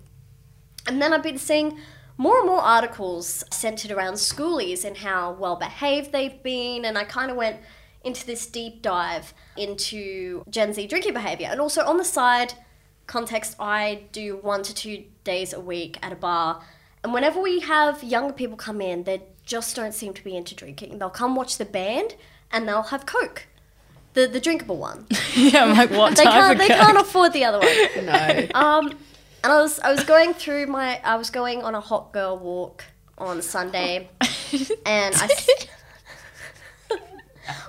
And 0.88 1.02
then 1.02 1.14
I've 1.14 1.24
been 1.24 1.38
seeing 1.38 1.78
more 2.18 2.38
and 2.40 2.48
more 2.48 2.60
articles 2.62 3.44
centered 3.52 3.92
around 3.92 4.14
schoolies 4.16 4.86
and 4.86 4.98
how 4.98 5.32
well 5.34 5.56
behaved 5.56 6.12
they've 6.12 6.42
been. 6.44 6.86
And 6.86 6.98
I 6.98 7.04
kind 7.04 7.32
of 7.32 7.38
went 7.38 7.58
into 8.04 8.26
this 8.26 8.46
deep 8.48 8.82
dive 8.82 9.34
into 9.58 10.44
Gen 10.50 10.74
Z 10.74 10.88
drinking 10.88 11.14
behavior. 11.14 11.48
And 11.52 11.60
also 11.62 11.84
on 11.86 11.98
the 11.98 12.04
side, 12.06 12.54
context, 13.08 13.56
I 13.60 14.04
do 14.12 14.38
one 14.38 14.64
to 14.64 14.74
two 14.74 15.06
days 15.24 15.54
a 15.54 15.60
week 15.60 15.98
at 16.02 16.12
a 16.12 16.16
bar. 16.16 16.62
And 17.04 17.14
whenever 17.14 17.42
we 17.42 17.60
have 17.62 18.04
younger 18.04 18.34
people 18.34 18.58
come 18.58 18.82
in, 18.82 19.04
they 19.04 19.24
just 19.46 19.76
don't 19.76 19.94
seem 19.94 20.14
to 20.14 20.24
be 20.24 20.36
into 20.36 20.54
drinking. 20.56 21.00
They'll 21.00 21.10
come 21.10 21.36
watch 21.36 21.58
the 21.58 21.66
band 21.66 22.16
and 22.52 22.68
they'll 22.68 22.84
have 22.84 23.06
Coke. 23.06 23.48
The, 24.14 24.28
the 24.28 24.40
drinkable 24.42 24.78
one. 24.78 25.08
yeah, 25.36 25.64
I'm 25.64 25.76
like, 25.76 25.90
what 25.92 26.16
They 26.18 26.24
type 26.26 26.34
can't 26.34 26.52
of 26.54 26.58
they 26.60 26.68
Coke? 26.68 26.78
can't 26.78 26.98
afford 27.00 27.34
the 27.34 27.46
other 27.46 27.60
one. 27.60 28.06
No. 28.06 28.48
Um, 28.60 28.94
and 29.44 29.52
I 29.52 29.62
was 29.62 29.80
I 29.80 29.92
was 29.92 30.04
going 30.04 30.34
through 30.34 30.68
my 30.68 31.00
I 31.04 31.16
was 31.16 31.30
going 31.30 31.64
on 31.64 31.76
a 31.76 31.82
hot 31.82 32.12
girl 32.14 32.38
walk 32.38 32.86
on 33.18 33.42
Sunday, 33.42 34.10
and 34.86 35.16
I 35.16 35.30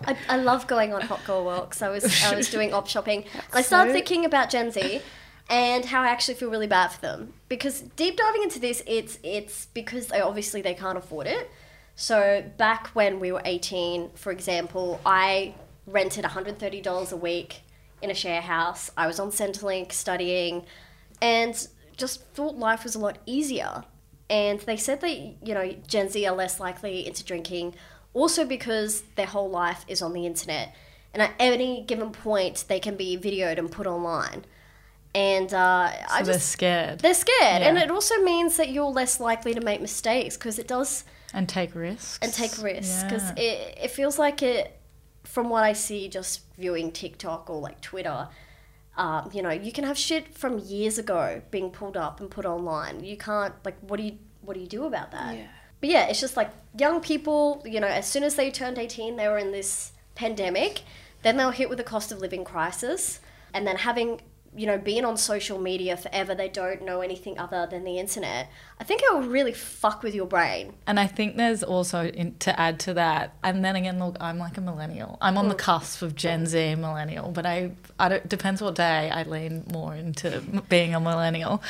I 0.28 0.36
love 0.36 0.66
going 0.66 0.92
on 0.92 1.02
hot 1.02 1.24
girl 1.24 1.44
walks. 1.44 1.82
I 1.82 1.88
was 1.88 2.22
I 2.24 2.34
was 2.34 2.50
doing 2.50 2.72
op 2.74 2.88
shopping, 2.88 3.24
and 3.34 3.42
I 3.52 3.62
started 3.62 3.92
thinking 3.92 4.24
about 4.24 4.50
Gen 4.50 4.70
Z, 4.70 5.00
and 5.48 5.84
how 5.84 6.02
I 6.02 6.08
actually 6.08 6.34
feel 6.34 6.50
really 6.50 6.66
bad 6.66 6.88
for 6.88 7.00
them 7.00 7.32
because 7.48 7.80
deep 7.80 8.16
diving 8.16 8.42
into 8.42 8.58
this, 8.58 8.82
it's 8.86 9.18
it's 9.22 9.66
because 9.66 10.08
they 10.08 10.20
obviously 10.20 10.62
they 10.62 10.74
can't 10.74 10.98
afford 10.98 11.26
it. 11.26 11.50
So 11.94 12.44
back 12.56 12.88
when 12.88 13.20
we 13.20 13.32
were 13.32 13.42
eighteen, 13.44 14.10
for 14.14 14.32
example, 14.32 15.00
I 15.04 15.54
rented 15.86 16.24
one 16.24 16.32
hundred 16.32 16.58
thirty 16.58 16.80
dollars 16.80 17.12
a 17.12 17.16
week 17.16 17.60
in 18.00 18.10
a 18.10 18.14
share 18.14 18.40
house. 18.40 18.90
I 18.96 19.06
was 19.06 19.20
on 19.20 19.30
Centrelink 19.30 19.92
studying, 19.92 20.64
and 21.22 21.68
just 21.96 22.22
thought 22.34 22.56
life 22.58 22.84
was 22.84 22.94
a 22.94 22.98
lot 22.98 23.16
easier. 23.24 23.84
And 24.28 24.60
they 24.60 24.76
said 24.76 25.00
that 25.02 25.16
you 25.16 25.54
know 25.54 25.74
Gen 25.86 26.08
Z 26.10 26.26
are 26.26 26.34
less 26.36 26.58
likely 26.60 27.06
into 27.06 27.24
drinking, 27.24 27.74
also 28.12 28.44
because 28.44 29.02
their 29.16 29.26
whole 29.26 29.48
life 29.50 29.84
is 29.88 30.02
on 30.02 30.12
the 30.12 30.26
internet, 30.26 30.74
and 31.14 31.22
at 31.22 31.32
any 31.38 31.82
given 31.82 32.10
point 32.12 32.64
they 32.68 32.80
can 32.80 32.96
be 32.96 33.16
videoed 33.16 33.58
and 33.58 33.70
put 33.70 33.86
online. 33.86 34.44
And 35.14 35.52
uh, 35.52 35.90
So 35.92 36.04
I 36.10 36.22
they're 36.22 36.38
scared 36.40 36.98
they're 37.00 37.14
scared, 37.14 37.62
and 37.62 37.76
it 37.78 37.90
also 37.90 38.16
means 38.22 38.56
that 38.56 38.70
you're 38.70 38.86
less 38.90 39.20
likely 39.20 39.52
to 39.54 39.60
make 39.60 39.80
mistakes 39.82 40.36
because 40.38 40.58
it 40.58 40.66
does 40.66 41.04
and 41.34 41.46
take 41.48 41.74
risks. 41.74 42.18
and 42.22 42.32
take 42.32 42.56
risks 42.62 43.02
because 43.04 43.30
Yeah. 43.36 43.44
it, 43.44 43.78
it 43.84 43.90
feels 43.90 44.18
like 44.18 44.42
it 44.42 44.78
from 45.24 45.48
what 45.48 45.62
i 45.64 45.72
see 45.72 46.08
just 46.08 46.40
viewing 46.58 46.90
tiktok 46.92 47.48
or 47.48 47.58
like 47.60 47.80
twitter 47.80 48.28
um, 48.96 49.30
you 49.32 49.42
know 49.42 49.50
you 49.50 49.72
can 49.72 49.84
have 49.84 49.96
shit 49.98 50.34
from 50.36 50.58
years 50.58 50.98
ago 50.98 51.42
being 51.50 51.70
pulled 51.70 51.96
up 51.96 52.20
and 52.20 52.30
put 52.30 52.44
online 52.44 53.02
you 53.02 53.16
can't 53.16 53.54
like 53.64 53.76
what 53.80 53.96
do 53.96 54.02
you 54.02 54.18
what 54.42 54.54
do 54.54 54.60
you 54.60 54.66
do 54.66 54.84
about 54.84 55.10
that 55.12 55.34
Yeah. 55.36 55.46
but 55.80 55.88
yeah 55.88 56.06
it's 56.08 56.20
just 56.20 56.36
like 56.36 56.50
young 56.78 57.00
people 57.00 57.62
you 57.64 57.80
know 57.80 57.86
as 57.86 58.06
soon 58.06 58.22
as 58.22 58.34
they 58.34 58.50
turned 58.50 58.78
18 58.78 59.16
they 59.16 59.28
were 59.28 59.38
in 59.38 59.50
this 59.52 59.92
pandemic 60.14 60.82
then 61.22 61.36
they 61.36 61.44
were 61.44 61.52
hit 61.52 61.70
with 61.70 61.80
a 61.80 61.84
cost 61.84 62.12
of 62.12 62.18
living 62.18 62.44
crisis 62.44 63.20
and 63.54 63.66
then 63.66 63.76
having 63.76 64.20
you 64.54 64.66
know 64.66 64.76
being 64.76 65.04
on 65.06 65.16
social 65.16 65.58
media 65.58 65.96
forever 65.96 66.34
they 66.34 66.48
don't 66.48 66.82
know 66.82 67.00
anything 67.00 67.38
other 67.38 67.66
than 67.70 67.84
the 67.84 67.98
internet 67.98 68.50
i 68.82 68.84
think 68.84 69.00
it 69.02 69.14
will 69.14 69.22
really 69.22 69.54
fuck 69.54 70.02
with 70.02 70.14
your 70.14 70.26
brain 70.26 70.74
And 70.86 70.98
I 70.98 71.06
think 71.06 71.36
there's 71.36 71.62
also 71.62 72.06
in, 72.06 72.34
to 72.40 72.58
add 72.58 72.80
to 72.80 72.94
that, 72.94 73.36
and 73.42 73.64
then 73.64 73.76
again, 73.76 73.98
look, 73.98 74.16
I'm 74.20 74.38
like 74.38 74.58
a 74.58 74.60
millennial. 74.60 75.16
I'm 75.20 75.38
on 75.38 75.48
the 75.48 75.54
mm. 75.54 75.58
cusp 75.58 76.02
of 76.02 76.16
Gen 76.16 76.46
Z 76.46 76.74
millennial, 76.74 77.30
but 77.30 77.46
I, 77.46 77.72
I 77.98 78.08
don't, 78.08 78.28
depends 78.28 78.60
what 78.60 78.74
day 78.74 79.08
I 79.08 79.22
lean 79.22 79.64
more 79.72 79.94
into 79.94 80.40
being 80.68 80.94
a 80.94 81.00
millennial. 81.00 81.62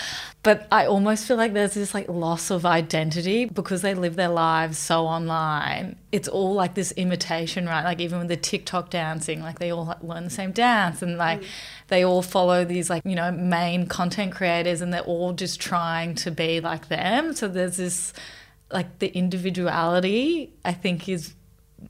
But 0.43 0.67
I 0.73 0.87
almost 0.87 1.27
feel 1.27 1.37
like 1.37 1.53
there's 1.53 1.75
this 1.75 1.95
like 1.95 2.09
loss 2.09 2.51
of 2.51 2.65
identity 2.67 3.45
because 3.45 3.83
they 3.83 3.95
live 3.95 4.17
their 4.17 4.29
lives 4.29 4.79
so 4.79 5.07
online. 5.07 5.97
It's 6.11 6.27
all 6.27 6.55
like 6.55 6.75
this 6.75 6.93
imitation, 6.93 7.67
right? 7.67 7.85
Like 7.85 8.01
even 8.01 8.19
with 8.19 8.29
the 8.29 8.37
TikTok 8.37 8.91
dancing, 8.91 9.41
like 9.41 9.59
they 9.59 9.71
all 9.71 9.85
like, 9.85 10.03
learn 10.03 10.25
the 10.25 10.31
same 10.31 10.53
dance 10.53 11.03
and 11.03 11.17
like 11.17 11.43
mm. 11.43 11.47
they 11.89 12.05
all 12.05 12.23
follow 12.23 12.65
these 12.65 12.91
like, 12.91 13.05
you 13.05 13.15
know, 13.15 13.31
main 13.31 13.87
content 13.87 14.33
creators 14.33 14.81
and 14.81 14.93
they're 14.93 15.03
all 15.03 15.33
just 15.33 15.61
trying 15.61 16.15
to 16.17 16.31
be 16.31 16.61
like 16.61 16.89
them. 16.89 17.02
So 17.35 17.49
there's 17.49 17.77
this 17.77 18.13
like 18.71 18.99
the 19.01 19.09
individuality 19.09 20.53
I 20.65 20.73
think 20.73 21.09
is 21.09 21.35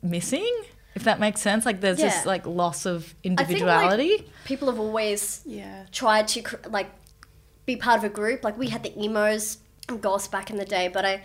missing. 0.02 0.52
If 0.94 1.04
that 1.04 1.20
makes 1.20 1.40
sense, 1.40 1.64
like 1.64 1.80
there's 1.80 1.98
Yeah. 2.00 2.06
this 2.08 2.26
like 2.26 2.46
loss 2.46 2.84
of 2.86 3.02
I 3.02 3.04
think, 3.04 3.38
like, 3.38 3.48
individuality. 3.50 4.28
people 4.44 4.68
have 4.70 4.78
always 4.80 5.40
Yeah. 5.46 5.84
tried 5.92 6.28
to 6.28 6.42
like 6.68 6.90
be 7.66 7.76
part 7.76 7.98
of 7.98 8.04
a 8.04 8.08
group. 8.08 8.44
Like 8.44 8.58
we 8.58 8.68
had 8.68 8.82
the 8.82 8.92
emos 9.02 9.58
and 9.88 10.00
goss 10.02 10.28
back 10.28 10.50
in 10.50 10.56
the 10.56 10.64
day, 10.64 10.88
but 10.88 11.04
I, 11.04 11.22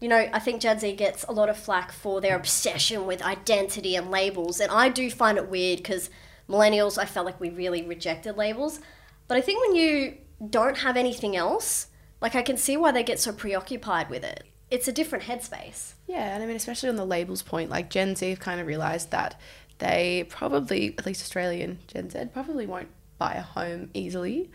you 0.00 0.08
know, 0.08 0.28
I 0.32 0.38
think 0.38 0.60
Gen 0.60 0.78
Z 0.78 0.92
gets 0.96 1.24
a 1.24 1.32
lot 1.32 1.48
of 1.48 1.56
flack 1.56 1.92
for 1.92 2.20
their 2.20 2.36
obsession 2.36 3.06
with 3.06 3.22
identity 3.22 3.94
and 3.96 4.10
labels, 4.10 4.60
and 4.60 4.70
I 4.72 4.88
do 4.88 5.10
find 5.10 5.38
it 5.38 5.48
weird 5.48 5.78
because 5.78 6.10
millennials, 6.48 6.98
I 6.98 7.04
felt 7.06 7.24
like 7.26 7.40
we 7.40 7.50
really 7.50 7.82
rejected 7.82 8.36
labels, 8.36 8.80
but 9.28 9.36
I 9.38 9.40
think 9.40 9.60
when 9.66 9.76
you 9.76 10.16
don't 10.50 10.78
have 10.78 10.96
anything 10.96 11.36
else, 11.36 11.86
like 12.24 12.34
I 12.34 12.40
can 12.40 12.56
see 12.56 12.78
why 12.78 12.90
they 12.90 13.02
get 13.02 13.20
so 13.20 13.32
preoccupied 13.34 14.08
with 14.08 14.24
it. 14.24 14.44
It's 14.70 14.88
a 14.88 14.92
different 14.92 15.24
headspace. 15.24 15.92
Yeah, 16.06 16.34
and 16.34 16.42
I 16.42 16.46
mean, 16.46 16.56
especially 16.56 16.88
on 16.88 16.96
the 16.96 17.04
labels 17.04 17.42
point, 17.42 17.68
like 17.68 17.90
Gen 17.90 18.16
Z 18.16 18.30
have 18.30 18.40
kind 18.40 18.62
of 18.62 18.66
realised 18.66 19.10
that 19.10 19.38
they 19.76 20.24
probably, 20.30 20.94
at 20.96 21.04
least 21.04 21.20
Australian 21.20 21.80
Gen 21.86 22.08
Z, 22.08 22.18
probably 22.32 22.64
won't 22.66 22.88
buy 23.18 23.34
a 23.34 23.42
home 23.42 23.90
easily. 23.92 24.50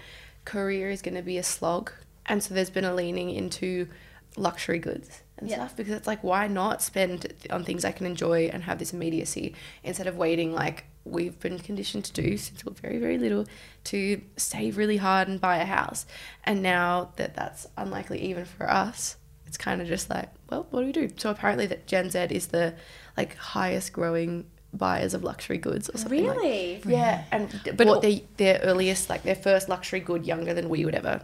Career 0.46 0.90
is 0.90 1.04
going 1.04 1.14
to 1.14 1.22
be 1.22 1.38
a 1.38 1.44
slog. 1.44 1.92
And 2.26 2.42
so 2.44 2.56
there's 2.56 2.72
been 2.72 2.86
a 2.86 2.96
leaning 2.96 3.30
into 3.30 3.88
luxury 4.36 4.80
goods 4.80 5.22
and 5.38 5.48
Yeah. 5.48 5.58
stuff 5.58 5.76
because 5.78 5.94
it's 5.94 6.08
like, 6.08 6.24
why 6.24 6.48
not 6.48 6.82
spend 6.82 7.32
on 7.52 7.64
things 7.64 7.86
I 7.86 7.92
can 7.92 8.08
enjoy 8.08 8.50
and 8.52 8.64
have 8.64 8.80
this 8.80 8.94
immediacy 8.94 9.54
instead 9.84 10.08
of 10.08 10.18
waiting 10.18 10.54
like 10.54 10.86
we've 11.06 11.40
been 11.40 11.58
conditioned 11.60 12.06
to 12.06 12.14
do 12.14 12.38
since 12.38 12.64
we're 12.66 12.74
very, 12.74 12.98
very 13.00 13.18
little 13.18 13.46
to 13.86 14.22
save 14.38 14.78
really 14.78 14.98
hard 14.98 15.28
and 15.28 15.40
buy 15.42 15.58
a 15.58 15.66
house. 15.66 16.06
And 16.44 16.62
now 16.62 17.12
that 17.16 17.36
that's 17.36 17.68
unlikely 17.78 18.22
even 18.22 18.46
for 18.46 18.70
us, 18.70 19.16
it's 19.48 19.58
kind 19.58 19.82
of 19.82 19.88
just 19.88 20.10
like, 20.10 20.30
well, 20.50 20.68
what 20.70 20.82
do 20.82 20.86
we 20.86 20.92
do? 20.92 21.10
So 21.18 21.32
apparently 21.32 21.66
that 21.68 21.88
Gen 21.88 22.10
Z 22.10 22.20
is 22.32 22.48
the 22.48 22.76
like 23.18 23.36
highest 23.38 23.94
growing 23.94 24.46
buyers 24.72 25.16
of 25.16 25.24
luxury 25.24 25.58
goods 25.58 25.90
or 25.90 25.98
something. 25.98 26.28
like- 26.28 26.38
Really? 26.38 26.82
yeah, 26.86 27.24
and 27.32 27.50
But 27.76 27.88
what 27.88 28.02
they 28.04 28.26
their 28.38 28.60
earliest 28.60 29.10
like 29.10 29.24
their 29.24 29.34
first 29.36 29.68
luxury 29.70 30.00
good 30.00 30.26
younger 30.28 30.54
than 30.54 30.70
we 30.70 30.86
would 30.86 30.94
ever. 30.96 31.22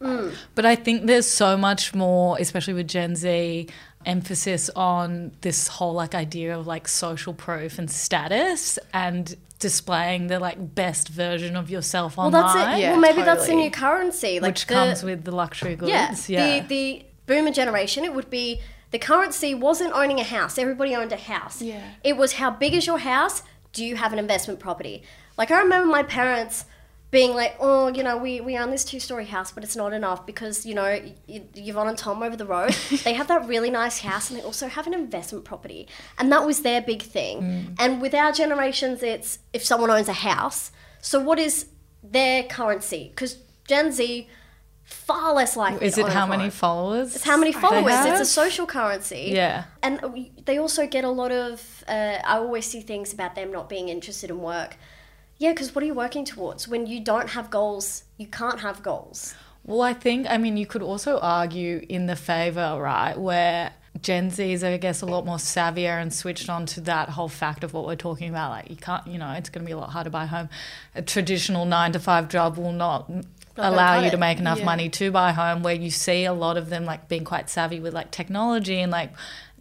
Mm. 0.00 0.34
But 0.54 0.66
I 0.66 0.74
think 0.74 1.06
there's 1.06 1.28
so 1.28 1.56
much 1.56 1.94
more, 1.94 2.36
especially 2.38 2.74
with 2.74 2.88
Gen 2.88 3.16
Z, 3.16 3.68
emphasis 4.04 4.70
on 4.76 5.32
this 5.40 5.68
whole 5.68 5.94
like 5.94 6.14
idea 6.14 6.56
of 6.56 6.66
like 6.66 6.86
social 6.86 7.34
proof 7.34 7.78
and 7.78 7.90
status 7.90 8.78
and 8.92 9.34
displaying 9.58 10.26
the 10.28 10.38
like 10.38 10.74
best 10.74 11.08
version 11.08 11.56
of 11.56 11.70
yourself 11.70 12.16
Well, 12.16 12.26
online, 12.26 12.42
that's 12.42 12.78
it. 12.78 12.80
Yeah, 12.82 12.90
well, 12.92 13.00
maybe 13.00 13.22
that's 13.22 13.46
the 13.46 13.54
new 13.54 13.70
currency. 13.70 14.38
Like 14.38 14.50
which 14.50 14.66
the- 14.66 14.74
comes 14.74 15.02
with 15.02 15.24
the 15.24 15.32
luxury 15.34 15.76
goods. 15.76 15.90
Yeah, 15.90 16.46
Yeah, 16.46 16.60
The 16.60 16.66
the 16.68 17.04
boomer 17.26 17.50
generation, 17.50 18.04
it 18.04 18.14
would 18.14 18.30
be 18.30 18.60
the 18.92 18.98
currency 18.98 19.54
wasn't 19.54 19.92
owning 19.94 20.20
a 20.20 20.24
house. 20.24 20.58
Everybody 20.58 20.94
owned 20.94 21.12
a 21.12 21.16
house. 21.16 21.60
Yeah. 21.60 21.82
It 22.04 22.16
was 22.16 22.34
how 22.34 22.50
big 22.50 22.74
is 22.74 22.86
your 22.86 22.98
house? 22.98 23.42
Do 23.72 23.84
you 23.84 23.96
have 23.96 24.12
an 24.12 24.18
investment 24.18 24.60
property? 24.60 25.02
Like 25.36 25.50
I 25.50 25.58
remember 25.60 25.88
my 25.90 26.02
parents 26.02 26.64
being 27.16 27.34
like, 27.34 27.56
oh, 27.60 27.88
you 27.88 28.02
know, 28.02 28.18
we, 28.18 28.42
we 28.42 28.58
own 28.58 28.70
this 28.70 28.84
two 28.84 29.00
story 29.00 29.24
house, 29.24 29.50
but 29.50 29.64
it's 29.64 29.74
not 29.74 29.94
enough 29.94 30.26
because, 30.26 30.66
you 30.66 30.74
know, 30.74 31.00
y- 31.26 31.42
Yvonne 31.54 31.88
and 31.88 31.96
Tom 31.96 32.22
over 32.22 32.36
the 32.36 32.44
road, 32.44 32.72
they 33.04 33.14
have 33.14 33.26
that 33.28 33.48
really 33.48 33.70
nice 33.70 34.00
house 34.00 34.28
and 34.28 34.38
they 34.38 34.44
also 34.44 34.68
have 34.68 34.86
an 34.86 34.92
investment 34.92 35.46
property. 35.46 35.88
And 36.18 36.30
that 36.30 36.44
was 36.44 36.60
their 36.60 36.82
big 36.82 37.00
thing. 37.00 37.74
And 37.78 38.02
with 38.02 38.14
our 38.14 38.32
generations, 38.32 39.02
it's 39.02 39.38
if 39.54 39.64
someone 39.64 39.90
owns 39.90 40.08
a 40.08 40.18
house. 40.32 40.72
So 41.00 41.18
what 41.18 41.38
is 41.38 41.66
their 42.02 42.42
currency? 42.42 43.08
Because 43.14 43.38
Gen 43.66 43.92
Z, 43.92 44.28
far 44.84 45.32
less 45.32 45.56
likely 45.56 45.86
is 45.86 45.96
it 45.96 46.08
how 46.08 46.26
many 46.26 46.44
home. 46.44 46.50
followers? 46.50 47.14
It's 47.16 47.24
how 47.24 47.38
many 47.38 47.52
followers. 47.52 47.94
It's 48.10 48.20
a 48.20 48.24
social 48.26 48.66
currency. 48.66 49.30
Yeah. 49.32 49.64
And 49.82 50.28
they 50.44 50.58
also 50.58 50.86
get 50.86 51.04
a 51.04 51.10
lot 51.10 51.32
of. 51.32 51.82
Uh, 51.88 52.18
I 52.24 52.36
always 52.36 52.66
see 52.66 52.82
things 52.82 53.14
about 53.14 53.34
them 53.34 53.50
not 53.52 53.70
being 53.70 53.88
interested 53.88 54.28
in 54.28 54.40
work. 54.40 54.76
Yeah, 55.38 55.52
because 55.52 55.74
what 55.74 55.82
are 55.84 55.86
you 55.86 55.94
working 55.94 56.24
towards? 56.24 56.66
When 56.66 56.86
you 56.86 57.00
don't 57.00 57.30
have 57.30 57.50
goals, 57.50 58.04
you 58.16 58.26
can't 58.26 58.60
have 58.60 58.82
goals. 58.82 59.34
Well, 59.64 59.82
I 59.82 59.92
think, 59.92 60.26
I 60.30 60.38
mean, 60.38 60.56
you 60.56 60.66
could 60.66 60.82
also 60.82 61.18
argue 61.18 61.84
in 61.88 62.06
the 62.06 62.16
favour, 62.16 62.78
right, 62.80 63.18
where 63.18 63.72
Gen 64.00 64.30
Z 64.30 64.52
is, 64.52 64.62
I 64.62 64.76
guess, 64.76 65.02
a 65.02 65.06
lot 65.06 65.26
more 65.26 65.36
savvier 65.36 66.00
and 66.00 66.12
switched 66.12 66.48
on 66.48 66.64
to 66.66 66.80
that 66.82 67.10
whole 67.10 67.28
fact 67.28 67.64
of 67.64 67.74
what 67.74 67.84
we're 67.84 67.96
talking 67.96 68.28
about. 68.30 68.50
Like, 68.50 68.70
you 68.70 68.76
can't, 68.76 69.06
you 69.06 69.18
know, 69.18 69.32
it's 69.32 69.50
going 69.50 69.64
to 69.64 69.66
be 69.66 69.72
a 69.72 69.76
lot 69.76 69.90
harder 69.90 70.08
to 70.08 70.12
buy 70.12 70.26
home. 70.26 70.48
A 70.94 71.02
traditional 71.02 71.64
nine 71.64 71.92
to 71.92 71.98
five 71.98 72.28
job 72.28 72.56
will 72.56 72.72
not 72.72 73.10
allow 73.58 74.00
you 74.00 74.10
to 74.10 74.16
make 74.16 74.38
enough 74.38 74.58
Yeah. 74.58 74.64
money 74.64 74.88
to 74.90 75.10
buy 75.10 75.30
a 75.30 75.32
home 75.32 75.62
where 75.62 75.74
you 75.74 75.90
see 75.90 76.24
a 76.24 76.32
lot 76.32 76.56
of 76.56 76.68
them 76.70 76.84
like 76.84 77.08
being 77.08 77.24
quite 77.24 77.48
savvy 77.50 77.80
with 77.80 77.94
like 77.94 78.10
technology 78.10 78.80
and 78.80 78.92
like 78.92 79.12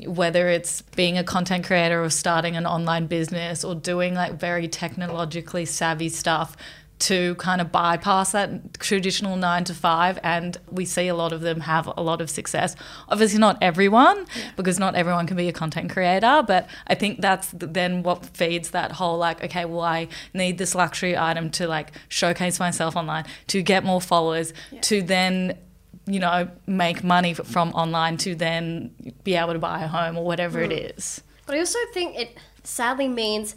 whether 0.06 0.48
it's 0.50 0.82
being 0.82 1.18
a 1.18 1.24
content 1.24 1.66
creator 1.66 2.04
or 2.04 2.10
starting 2.10 2.56
an 2.58 2.66
online 2.66 3.08
business 3.08 3.64
or 3.64 3.76
doing 3.76 4.14
like 4.14 4.34
very 4.34 4.68
technologically 4.68 5.66
savvy 5.66 6.10
stuff 6.10 6.58
to 6.98 7.36
kind 7.36 7.60
of 7.60 7.72
bypass 7.72 8.32
that 8.32 8.80
traditional 8.80 9.36
nine 9.36 9.64
to 9.66 9.74
five 9.74 10.18
and 10.24 10.58
we 10.72 10.86
see 10.86 11.08
a 11.08 11.16
lot 11.16 11.34
of 11.34 11.42
them 11.42 11.62
have 11.62 11.92
a 11.98 12.02
lot 12.02 12.22
of 12.22 12.30
success. 12.30 12.76
Obviously 13.10 13.40
not 13.40 13.58
everyone 13.62 14.26
because 14.56 14.80
not 14.80 14.96
everyone 14.96 15.28
can 15.28 15.38
be 15.38 15.48
a 15.50 15.54
content 15.54 15.92
creator 15.92 16.44
but 16.46 16.68
i 16.88 16.96
think 16.96 17.22
that's 17.22 17.50
then 17.52 18.04
what 18.04 18.26
feeds 18.26 18.72
that 18.72 18.94
whole 18.94 19.18
like 19.18 19.44
okay 19.44 19.66
well 19.66 19.82
i 19.82 20.08
need 20.34 20.58
this 20.58 20.76
luxury 20.76 21.18
item 21.18 21.50
to 21.50 21.68
like 21.68 21.92
showcase 22.08 22.60
myself 22.60 22.96
online 22.96 23.26
to 23.48 23.62
get 23.62 23.84
more 23.84 24.02
followers 24.02 24.54
to 24.82 25.02
then 25.02 25.58
you 26.06 26.20
know 26.20 26.48
make 26.68 27.04
money 27.04 27.34
from 27.34 27.70
online 27.72 28.18
to 28.18 28.36
then 28.36 28.92
be 29.24 29.36
able 29.36 29.54
to 29.54 29.60
buy 29.60 29.84
a 29.84 29.88
home 29.88 30.18
or 30.18 30.24
whatever 30.24 30.62
it 30.62 30.72
is. 30.72 31.22
But 31.46 31.56
I 31.56 31.60
also 31.60 31.80
think 31.94 32.18
it 32.18 32.38
sadly 32.64 33.08
means 33.08 33.56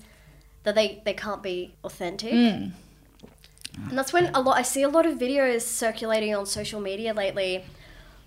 that 0.64 0.74
they, 0.74 1.00
they 1.04 1.14
can't 1.14 1.42
be 1.42 1.74
authentic. 1.84 2.32
Hmm. 2.32 2.70
And 3.88 3.96
that's 3.96 4.12
when 4.12 4.26
a 4.34 4.40
lot 4.40 4.58
I 4.58 4.62
see 4.62 4.82
a 4.82 4.88
lot 4.88 5.06
of 5.06 5.18
videos 5.18 5.62
circulating 5.62 6.34
on 6.34 6.46
social 6.46 6.80
media 6.80 7.14
lately 7.14 7.64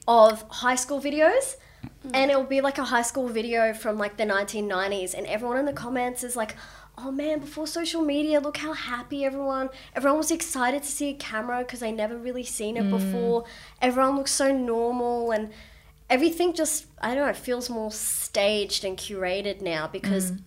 of 0.08 0.44
high 0.50 0.76
school 0.76 1.02
videos. 1.02 1.56
Hmm. 2.04 2.12
And 2.14 2.32
it'll 2.32 2.44
be 2.44 2.62
like 2.62 2.78
a 2.78 2.84
high 2.86 3.02
school 3.02 3.28
video 3.28 3.74
from 3.74 3.98
like 3.98 4.18
the 4.18 4.24
1990s, 4.24 5.14
and 5.14 5.26
everyone 5.28 5.58
in 5.58 5.66
the 5.66 5.74
comments 5.74 6.24
is 6.24 6.36
like, 6.36 6.56
oh 6.98 7.12
man, 7.12 7.40
before 7.40 7.66
social 7.66 8.02
media, 8.02 8.40
look 8.40 8.58
how 8.58 8.74
happy 8.74 9.26
everyone, 9.26 9.70
everyone 9.96 10.18
was 10.18 10.30
excited 10.30 10.84
to 10.84 10.90
see 10.90 11.10
a 11.10 11.14
camera 11.14 11.60
because 11.60 11.80
they 11.80 11.92
never 11.92 12.18
really 12.18 12.44
seen 12.44 12.78
it 12.78 12.84
hmm. 12.84 12.92
before. 12.92 13.46
Everyone 13.82 14.18
looks 14.18 14.32
so 14.32 14.56
normal, 14.56 15.32
and 15.32 15.50
everything 16.10 16.54
just, 16.54 16.86
I 17.02 17.16
don't 17.16 17.26
know, 17.26 17.34
feels 17.34 17.70
more 17.70 17.92
staged 17.92 18.84
and 18.84 18.98
curated 18.98 19.62
now 19.62 19.88
because 19.88 20.30
hmm. 20.30 20.38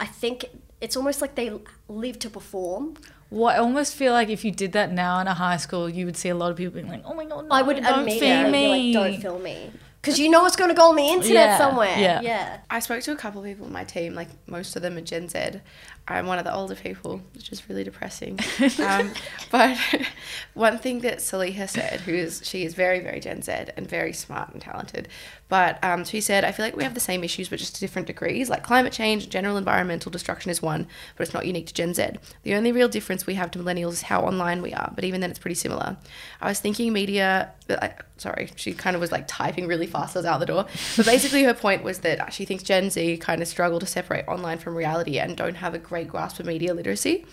I 0.00 0.06
think 0.06 0.46
it's 0.80 0.96
almost 0.96 1.20
like 1.20 1.36
they 1.36 1.52
live 1.88 2.18
to 2.20 2.30
perform. 2.30 2.96
Well, 3.32 3.48
I 3.48 3.56
almost 3.56 3.94
feel 3.94 4.12
like 4.12 4.28
if 4.28 4.44
you 4.44 4.50
did 4.50 4.72
that 4.72 4.92
now 4.92 5.18
in 5.20 5.26
a 5.26 5.32
high 5.32 5.56
school, 5.56 5.88
you 5.88 6.04
would 6.04 6.18
see 6.18 6.28
a 6.28 6.34
lot 6.34 6.50
of 6.50 6.58
people 6.58 6.74
being 6.74 6.88
like, 6.88 7.02
"Oh 7.06 7.14
my 7.14 7.24
god, 7.24 7.48
no, 7.48 7.54
I 7.54 7.62
would 7.62 7.82
don't 7.82 8.00
immediately 8.00 8.20
film 8.20 8.46
be 8.46 8.52
me." 8.52 8.94
like, 8.94 9.12
don't 9.12 9.22
film 9.22 9.42
me. 9.42 9.70
Because 10.02 10.18
you 10.18 10.28
know 10.28 10.44
it's 10.46 10.56
going 10.56 10.68
to 10.70 10.74
go 10.74 10.88
on 10.88 10.96
the 10.96 11.06
internet 11.06 11.32
Yeah, 11.32 11.58
somewhere. 11.58 11.96
yeah. 11.96 12.20
yeah. 12.22 12.58
I 12.68 12.80
spoke 12.80 13.02
to 13.04 13.12
a 13.12 13.16
couple 13.16 13.40
of 13.40 13.46
people 13.46 13.66
in 13.66 13.72
my 13.72 13.84
team, 13.84 14.14
like 14.14 14.28
most 14.48 14.74
of 14.74 14.82
them 14.82 14.96
are 14.96 15.00
Gen 15.00 15.28
Z. 15.28 15.60
I'm 16.08 16.26
one 16.26 16.38
of 16.40 16.44
the 16.44 16.52
older 16.52 16.74
people, 16.74 17.20
which 17.34 17.52
is 17.52 17.68
really 17.68 17.84
depressing. 17.84 18.40
um, 18.84 19.12
but 19.52 19.78
one 20.54 20.78
thing 20.78 20.98
that 21.00 21.18
Saliha 21.18 21.68
said, 21.68 22.00
who 22.00 22.12
is 22.12 22.40
she 22.44 22.64
is 22.64 22.74
very 22.74 22.98
very 22.98 23.20
Gen 23.20 23.42
Z 23.42 23.52
and 23.76 23.88
very 23.88 24.12
smart 24.12 24.52
and 24.52 24.60
talented, 24.60 25.06
but 25.48 25.82
um, 25.84 26.04
she 26.04 26.20
said 26.20 26.44
I 26.44 26.50
feel 26.50 26.66
like 26.66 26.74
we 26.74 26.82
have 26.82 26.94
the 26.94 27.00
same 27.00 27.22
issues 27.22 27.48
but 27.48 27.60
just 27.60 27.76
to 27.76 27.80
different 27.80 28.08
degrees. 28.08 28.50
Like 28.50 28.64
climate 28.64 28.92
change, 28.92 29.28
general 29.28 29.56
environmental 29.56 30.10
destruction 30.10 30.50
is 30.50 30.60
one, 30.60 30.88
but 31.16 31.22
it's 31.22 31.34
not 31.34 31.46
unique 31.46 31.68
to 31.68 31.74
Gen 31.74 31.94
Z. 31.94 32.06
The 32.42 32.54
only 32.54 32.72
real 32.72 32.88
difference 32.88 33.24
we 33.24 33.34
have 33.34 33.52
to 33.52 33.60
millennials 33.60 33.92
is 33.92 34.02
how 34.02 34.22
online 34.22 34.62
we 34.62 34.72
are, 34.74 34.90
but 34.96 35.04
even 35.04 35.20
then 35.20 35.30
it's 35.30 35.38
pretty 35.38 35.54
similar. 35.54 35.96
I 36.40 36.48
was 36.48 36.58
thinking 36.58 36.92
media. 36.92 37.52
I, 37.68 37.94
sorry, 38.16 38.50
she 38.56 38.72
kind 38.72 38.96
of 38.96 39.00
was 39.00 39.12
like 39.12 39.26
typing 39.28 39.66
really 39.66 39.86
fast. 39.86 40.16
I 40.16 40.20
was 40.20 40.26
out 40.26 40.40
the 40.40 40.46
door, 40.46 40.66
but 40.96 41.06
basically 41.06 41.44
her 41.44 41.54
point 41.54 41.84
was 41.84 42.00
that 42.00 42.32
she 42.32 42.44
thinks 42.44 42.62
Gen 42.62 42.90
Z 42.90 43.18
kind 43.18 43.42
of 43.42 43.48
struggle 43.48 43.78
to 43.80 43.86
separate 43.86 44.26
online 44.28 44.58
from 44.58 44.74
reality 44.74 45.18
and 45.18 45.36
don't 45.36 45.54
have 45.54 45.74
a 45.74 45.78
great 45.78 46.08
grasp 46.08 46.40
of 46.40 46.46
media 46.46 46.74
literacy. 46.74 47.24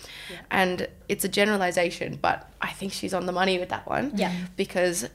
And 0.50 0.88
it's 1.08 1.24
a 1.24 1.28
generalization, 1.28 2.18
but 2.20 2.50
I 2.60 2.70
think 2.70 2.92
she's 2.92 3.14
on 3.14 3.26
the 3.26 3.32
money 3.32 3.58
with 3.58 3.68
that 3.70 3.86
one. 3.88 4.12
Yeah. 4.14 4.34
Because 4.56 5.08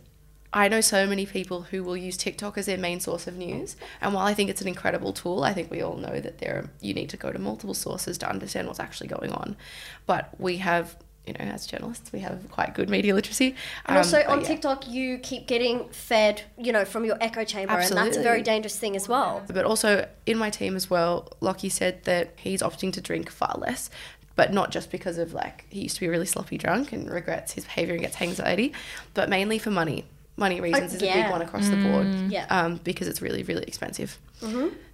I 0.54 0.69
know 0.69 0.80
so 0.80 1.06
many 1.06 1.25
people 1.25 1.63
who 1.63 1.84
will 1.84 1.97
use 1.97 2.15
TikTok 2.15 2.58
as 2.58 2.65
their 2.65 2.78
main 2.78 3.01
source 3.01 3.28
of 3.28 3.36
news. 3.36 3.75
And 3.99 4.13
while 4.13 4.25
I 4.25 4.34
think 4.34 4.49
it's 4.49 4.62
an 4.62 4.69
incredible 4.69 5.12
tool, 5.12 5.43
I 5.43 5.54
think 5.54 5.69
we 5.69 5.82
all 5.82 5.97
know 5.97 6.21
that 6.21 6.38
there 6.38 6.69
you 6.80 6.93
need 6.93 7.10
to 7.10 7.17
go 7.17 7.32
to 7.32 7.38
multiple 7.38 7.73
sources 7.73 8.17
to 8.19 8.30
understand 8.30 8.67
what's 8.67 8.80
actually 8.80 9.08
going 9.08 9.34
on. 9.34 9.58
But 10.06 10.30
we 10.39 10.58
have, 10.58 10.95
you 11.28 11.34
know, 11.34 11.40
as 11.52 11.66
journalists, 11.66 12.12
we 12.12 12.20
have 12.20 12.50
quite 12.52 12.74
good 12.74 12.90
media 12.90 13.14
literacy. 13.16 13.56
And 13.86 13.98
Um, 13.98 13.98
also 13.98 14.24
on 14.28 14.42
yeah. 14.42 14.48
TikTok, 14.48 14.88
you 14.88 15.18
keep 15.18 15.48
getting 15.48 15.90
fed, 15.90 16.44
you 16.58 16.72
know, 16.72 16.86
from 16.86 17.06
your 17.06 17.18
echo 17.22 17.44
chamber, 17.44 17.74
and 17.74 17.96
that's 17.98 18.18
a 18.18 18.24
very 18.24 18.42
dangerous 18.42 18.78
thing 18.78 18.96
as 18.96 19.10
well. 19.10 19.44
But 19.48 19.66
also 19.66 20.08
in 20.26 20.38
my 20.38 20.50
team 20.50 20.76
as 20.76 20.90
well, 20.90 21.30
Lockie 21.42 21.70
said 21.70 22.04
that 22.04 22.34
he's 22.38 22.62
opting 22.62 22.94
to 22.94 23.02
drink 23.02 23.30
far 23.30 23.56
less, 23.58 23.90
but 24.36 24.54
not 24.54 24.72
just 24.72 24.92
because 24.92 25.18
of 25.18 25.34
like 25.34 25.66
he 25.70 25.82
used 25.82 25.96
to 25.96 26.02
be 26.02 26.08
really 26.08 26.26
sloppy 26.26 26.58
drunk 26.58 26.92
and 26.92 27.10
regrets 27.10 27.54
his 27.54 27.64
behavior 27.66 27.94
and 27.94 28.04
gets 28.04 28.22
anxiety, 28.22 28.74
but 29.14 29.30
mainly 29.30 29.58
for 29.58 29.72
money. 29.72 30.06
Money 30.38 30.60
reasons 30.60 30.93
is 30.93 31.02
a 31.02 31.06
big 31.06 31.30
one 31.32 31.41
across 31.41 31.69
the 31.69 31.78
board. 31.78 32.08
Yeah. 32.30 32.45
Um, 32.50 32.80
because 32.84 33.08
it's 33.08 33.21
really, 33.21 33.43
really 33.43 33.63
expensive. 33.63 34.17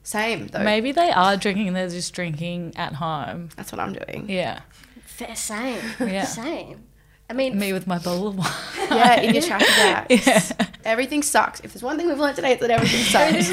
Same 0.03 0.47
though. 0.47 0.63
Maybe 0.63 0.91
they 0.91 1.11
are 1.11 1.37
drinking 1.37 1.73
they're 1.73 1.89
just 1.89 2.13
drinking 2.13 2.73
at 2.75 2.93
home. 2.93 3.49
That's 3.55 3.71
what 3.71 3.79
I'm 3.79 3.93
doing. 3.93 4.29
Yeah, 4.29 4.61
Fair, 5.05 5.35
same. 5.35 5.81
Yeah. 5.99 6.25
Same. 6.25 6.83
I 7.29 7.33
mean, 7.33 7.57
me 7.57 7.71
with 7.71 7.87
my 7.87 7.97
bowl 7.97 8.27
of 8.27 8.37
wine. 8.37 8.87
Yeah, 8.89 9.21
in 9.21 9.33
your 9.33 9.43
trash 9.43 9.61
bags. 10.09 10.53
Everything 10.83 11.23
sucks. 11.23 11.59
If 11.61 11.73
there's 11.73 11.83
one 11.83 11.97
thing 11.97 12.07
we've 12.07 12.19
learned 12.19 12.35
today, 12.35 12.51
it's 12.53 12.61
that 12.61 12.71
everything 12.71 13.03
sucks. 13.05 13.51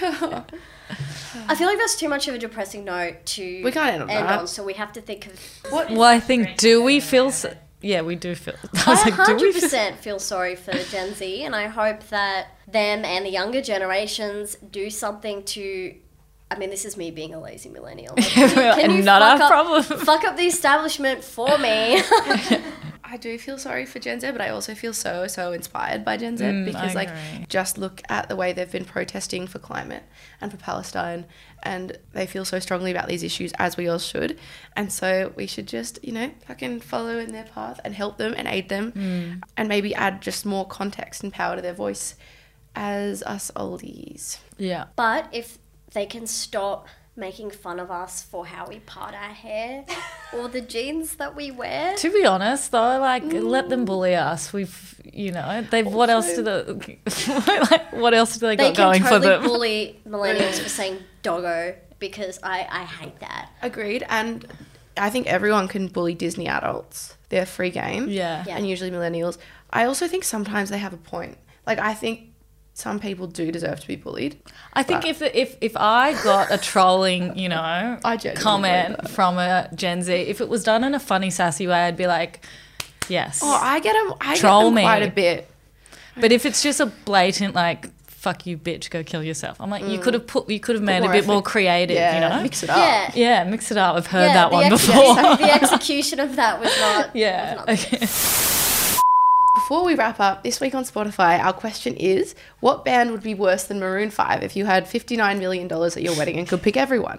I 1.48 1.54
feel 1.54 1.66
like 1.66 1.78
that's 1.78 1.96
too 1.96 2.08
much 2.08 2.28
of 2.28 2.34
a 2.34 2.38
depressing 2.38 2.84
note 2.84 3.24
to 3.26 3.62
We 3.62 3.70
can't 3.70 3.92
end 3.94 4.02
on 4.02 4.08
that. 4.08 4.40
on, 4.40 4.46
so 4.46 4.64
we 4.64 4.74
have 4.74 4.92
to 4.94 5.00
think 5.00 5.26
of. 5.26 5.38
what? 5.70 5.90
Well, 5.90 6.04
I 6.04 6.20
think 6.20 6.56
do 6.56 6.82
we 6.82 7.00
feel? 7.00 7.26
s 7.26 7.44
yeah, 7.80 8.02
we 8.02 8.16
do 8.16 8.34
feel. 8.34 8.54
I 8.86 8.92
I 8.92 8.94
like, 8.94 9.04
do 9.04 9.10
we? 9.10 9.24
hundred 9.24 9.52
Feel, 9.52 9.62
percent 9.62 9.98
feel 9.98 10.18
sorry 10.18 10.56
for 10.56 10.72
Gen 10.72 11.14
Z, 11.14 11.44
and 11.44 11.54
I 11.54 11.66
hope 11.66 12.02
that 12.08 12.48
them 12.66 13.04
and 13.04 13.24
the 13.26 13.30
younger 13.30 13.60
generations 13.62 14.56
do 14.70 14.90
something 14.90 15.42
to. 15.44 15.94
I 16.50 16.56
mean, 16.58 16.70
this 16.70 16.84
is 16.84 16.96
me 16.96 17.10
being 17.10 17.34
a 17.34 17.40
lazy 17.40 17.68
millennial. 17.68 18.14
Like, 18.16 18.28
can 18.30 18.90
you- 18.90 18.96
And 18.98 19.04
not 19.04 19.20
fuck 19.20 19.40
our 19.40 19.42
up- 19.42 19.50
problem. 19.86 20.00
Fuck 20.04 20.24
up 20.24 20.36
the 20.36 20.44
establishment 20.46 21.24
for 21.24 21.58
me. 21.58 22.00
I 23.08 23.16
do 23.18 23.38
feel 23.38 23.56
sorry 23.56 23.86
for 23.86 24.00
Gen 24.00 24.18
Z, 24.20 24.32
but 24.32 24.40
I 24.40 24.48
also 24.48 24.74
feel 24.74 24.92
so, 24.92 25.28
so 25.28 25.52
inspired 25.52 26.04
by 26.04 26.16
Gen 26.16 26.36
Z 26.36 26.44
mm, 26.44 26.64
because, 26.66 26.94
like, 26.94 27.08
just 27.48 27.78
look 27.78 28.02
at 28.08 28.28
the 28.28 28.34
way 28.34 28.52
they've 28.52 28.70
been 28.70 28.84
protesting 28.84 29.46
for 29.46 29.60
climate 29.60 30.02
and 30.40 30.50
for 30.50 30.56
Palestine, 30.56 31.24
and 31.62 31.96
they 32.12 32.26
feel 32.26 32.44
so 32.44 32.58
strongly 32.58 32.90
about 32.90 33.06
these 33.08 33.22
issues, 33.22 33.52
as 33.58 33.76
we 33.76 33.86
all 33.88 33.98
should. 34.00 34.36
And 34.74 34.92
so 34.92 35.32
we 35.36 35.46
should 35.46 35.68
just, 35.68 36.04
you 36.04 36.10
know, 36.12 36.30
fucking 36.46 36.80
follow 36.80 37.18
in 37.18 37.30
their 37.32 37.44
path 37.44 37.80
and 37.84 37.94
help 37.94 38.18
them 38.18 38.34
and 38.36 38.48
aid 38.48 38.68
them, 38.68 38.90
mm. 38.92 39.42
and 39.56 39.68
maybe 39.68 39.94
add 39.94 40.20
just 40.20 40.44
more 40.44 40.66
context 40.66 41.22
and 41.22 41.32
power 41.32 41.54
to 41.56 41.62
their 41.62 41.74
voice 41.74 42.16
as 42.74 43.22
us 43.22 43.50
oldies. 43.56 44.38
yeah. 44.58 44.86
But 44.96 45.28
if 45.32 45.58
they 45.92 46.06
can 46.06 46.26
stop 46.26 46.88
making 47.18 47.50
fun 47.50 47.80
of 47.80 47.90
us 47.90 48.22
for 48.22 48.44
how 48.44 48.66
we 48.66 48.78
part 48.80 49.14
our 49.14 49.32
hair 49.32 49.84
or 50.34 50.48
the 50.48 50.60
jeans 50.60 51.16
that 51.16 51.34
we 51.34 51.50
wear. 51.50 51.96
To 51.96 52.12
be 52.12 52.26
honest, 52.26 52.70
though, 52.72 52.98
like 53.00 53.24
let 53.24 53.68
them 53.68 53.84
bully 53.84 54.14
us. 54.14 54.52
We've, 54.52 55.00
you 55.04 55.32
know, 55.32 55.64
they've. 55.70 55.86
What 55.86 56.10
else 56.10 56.34
do 56.34 56.42
they? 56.42 56.98
like, 57.28 57.92
what 57.92 58.12
else 58.12 58.36
do 58.36 58.46
they, 58.46 58.56
They 58.56 58.72
got 58.72 58.74
can 58.74 58.84
going 58.84 59.02
totally 59.02 59.20
for 59.20 59.28
them? 59.28 59.42
bully 59.44 60.00
millennials 60.06 60.60
for 60.60 60.68
saying 60.68 60.98
doggo 61.22 61.74
because 61.98 62.38
I, 62.42 62.66
I 62.70 62.84
hate 62.84 63.18
that. 63.20 63.50
Agreed. 63.62 64.04
And 64.08 64.46
I 64.96 65.10
think 65.10 65.26
everyone 65.26 65.68
can 65.68 65.88
bully 65.88 66.14
Disney 66.14 66.48
adults. 66.48 67.16
They're 67.28 67.46
free 67.46 67.70
game. 67.70 68.08
Yeah. 68.08 68.44
Yeah. 68.46 68.56
And 68.56 68.68
usually 68.68 68.90
millennials. 68.90 69.38
I 69.70 69.84
also 69.84 70.06
think 70.06 70.24
sometimes 70.24 70.70
they 70.70 70.78
have 70.78 70.92
a 70.92 70.98
point. 70.98 71.38
Like, 71.66 71.78
I 71.78 71.94
think 71.94 72.32
some 72.76 73.00
people 73.00 73.26
do 73.26 73.50
deserve 73.50 73.80
to 73.80 73.88
be 73.88 73.96
bullied. 73.96 74.36
I 74.74 74.82
think 74.82 75.06
if 75.06 75.22
if 75.22 75.56
if 75.62 75.74
I 75.78 76.12
got 76.22 76.52
a 76.52 76.58
trolling, 76.58 77.36
you 77.38 77.48
know, 77.48 77.98
I 78.04 78.18
comment 78.36 79.08
from 79.08 79.38
a 79.38 79.70
Gen 79.74 80.02
Z, 80.02 80.12
if 80.12 80.42
it 80.42 80.50
was 80.50 80.62
done 80.62 80.84
in 80.84 80.94
a 80.94 81.00
funny, 81.00 81.30
sassy 81.30 81.66
way, 81.66 81.86
I'd 81.86 81.96
be 81.96 82.06
like, 82.06 82.44
yes. 83.08 83.40
Oh, 83.42 83.58
I 83.62 83.80
get 83.80 83.94
them. 83.94 84.14
I 84.20 84.36
Troll 84.36 84.60
get 84.60 84.64
them 84.66 84.74
me. 84.74 84.82
quite 84.82 85.02
a 85.02 85.10
bit. 85.10 85.50
But 86.20 86.32
if 86.32 86.44
it's 86.44 86.62
just 86.62 86.80
a 86.80 86.86
blatant 86.86 87.54
like. 87.54 87.88
Fuck 88.08 88.44
you, 88.44 88.58
bitch! 88.58 88.90
Go 88.90 89.04
kill 89.04 89.22
yourself. 89.22 89.60
I'm 89.60 89.70
like, 89.70 89.84
you 89.84 90.00
mm. 90.00 90.02
could 90.02 90.14
have 90.14 90.26
put, 90.26 90.50
you 90.50 90.58
could 90.58 90.74
have 90.74 90.82
made 90.82 90.96
it 90.96 91.02
a 91.02 91.02
more 91.04 91.12
bit 91.12 91.26
more 91.28 91.42
creative, 91.42 91.94
Yeah, 91.94 92.14
you 92.14 92.20
know. 92.28 92.42
mix 92.42 92.64
it 92.64 92.70
up. 92.70 92.76
Yeah. 92.76 93.12
Yeah, 93.14 93.44
mix 93.44 93.70
it 93.70 93.76
up. 93.76 93.94
I've 93.94 94.08
heard 94.08 94.26
yeah, 94.26 94.34
that 94.34 94.50
one 94.50 94.64
ex- 94.64 94.84
before. 94.84 95.14
the 95.36 95.54
execution 95.62 96.18
of 96.18 96.34
that 96.34 96.58
was 96.58 96.76
not. 96.80 97.14
yeah. 97.14 97.64
was 97.64 97.66
not 97.66 97.92
Okay. 97.92 98.55
Before 99.66 99.84
we 99.84 99.96
wrap 99.96 100.20
up, 100.20 100.44
this 100.44 100.60
week 100.60 100.76
on 100.76 100.84
Spotify, 100.84 101.42
our 101.42 101.52
question 101.52 101.96
is 101.96 102.36
what 102.60 102.84
band 102.84 103.10
would 103.10 103.24
be 103.24 103.34
worse 103.34 103.64
than 103.64 103.80
Maroon 103.80 104.10
5 104.10 104.44
if 104.44 104.54
you 104.54 104.64
had 104.64 104.84
$59 104.84 105.40
million 105.40 105.66
at 105.72 106.00
your 106.00 106.16
wedding 106.16 106.38
and 106.38 106.46
could 106.46 106.62
pick 106.62 106.76
everyone? 106.76 107.18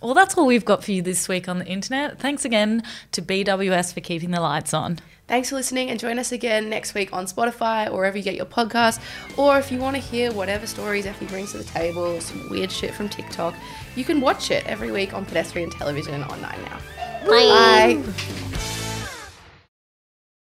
Well, 0.00 0.14
that's 0.14 0.34
all 0.38 0.46
we've 0.46 0.64
got 0.64 0.82
for 0.82 0.92
you 0.92 1.02
this 1.02 1.28
week 1.28 1.50
on 1.50 1.58
the 1.58 1.66
internet. 1.66 2.18
Thanks 2.18 2.46
again 2.46 2.82
to 3.10 3.20
BWS 3.20 3.92
for 3.92 4.00
keeping 4.00 4.30
the 4.30 4.40
lights 4.40 4.72
on. 4.72 4.98
Thanks 5.28 5.50
for 5.50 5.56
listening 5.56 5.90
and 5.90 6.00
join 6.00 6.18
us 6.18 6.32
again 6.32 6.70
next 6.70 6.94
week 6.94 7.12
on 7.12 7.26
Spotify 7.26 7.86
or 7.86 7.96
wherever 7.98 8.16
you 8.16 8.24
get 8.24 8.34
your 8.34 8.46
podcast. 8.46 9.02
Or 9.36 9.58
if 9.58 9.70
you 9.70 9.78
want 9.78 9.96
to 9.96 10.00
hear 10.00 10.32
whatever 10.32 10.66
stories 10.66 11.04
Effie 11.04 11.26
brings 11.26 11.52
to 11.52 11.58
the 11.58 11.64
table, 11.64 12.18
some 12.22 12.48
weird 12.48 12.72
shit 12.72 12.94
from 12.94 13.10
TikTok, 13.10 13.54
you 13.94 14.06
can 14.06 14.22
watch 14.22 14.50
it 14.50 14.66
every 14.66 14.90
week 14.90 15.12
on 15.12 15.26
pedestrian 15.26 15.68
television 15.68 16.22
on 16.22 16.40
9 16.40 16.58
Now. 16.64 16.80
Bye. 17.26 18.02
Bye. 18.02 18.78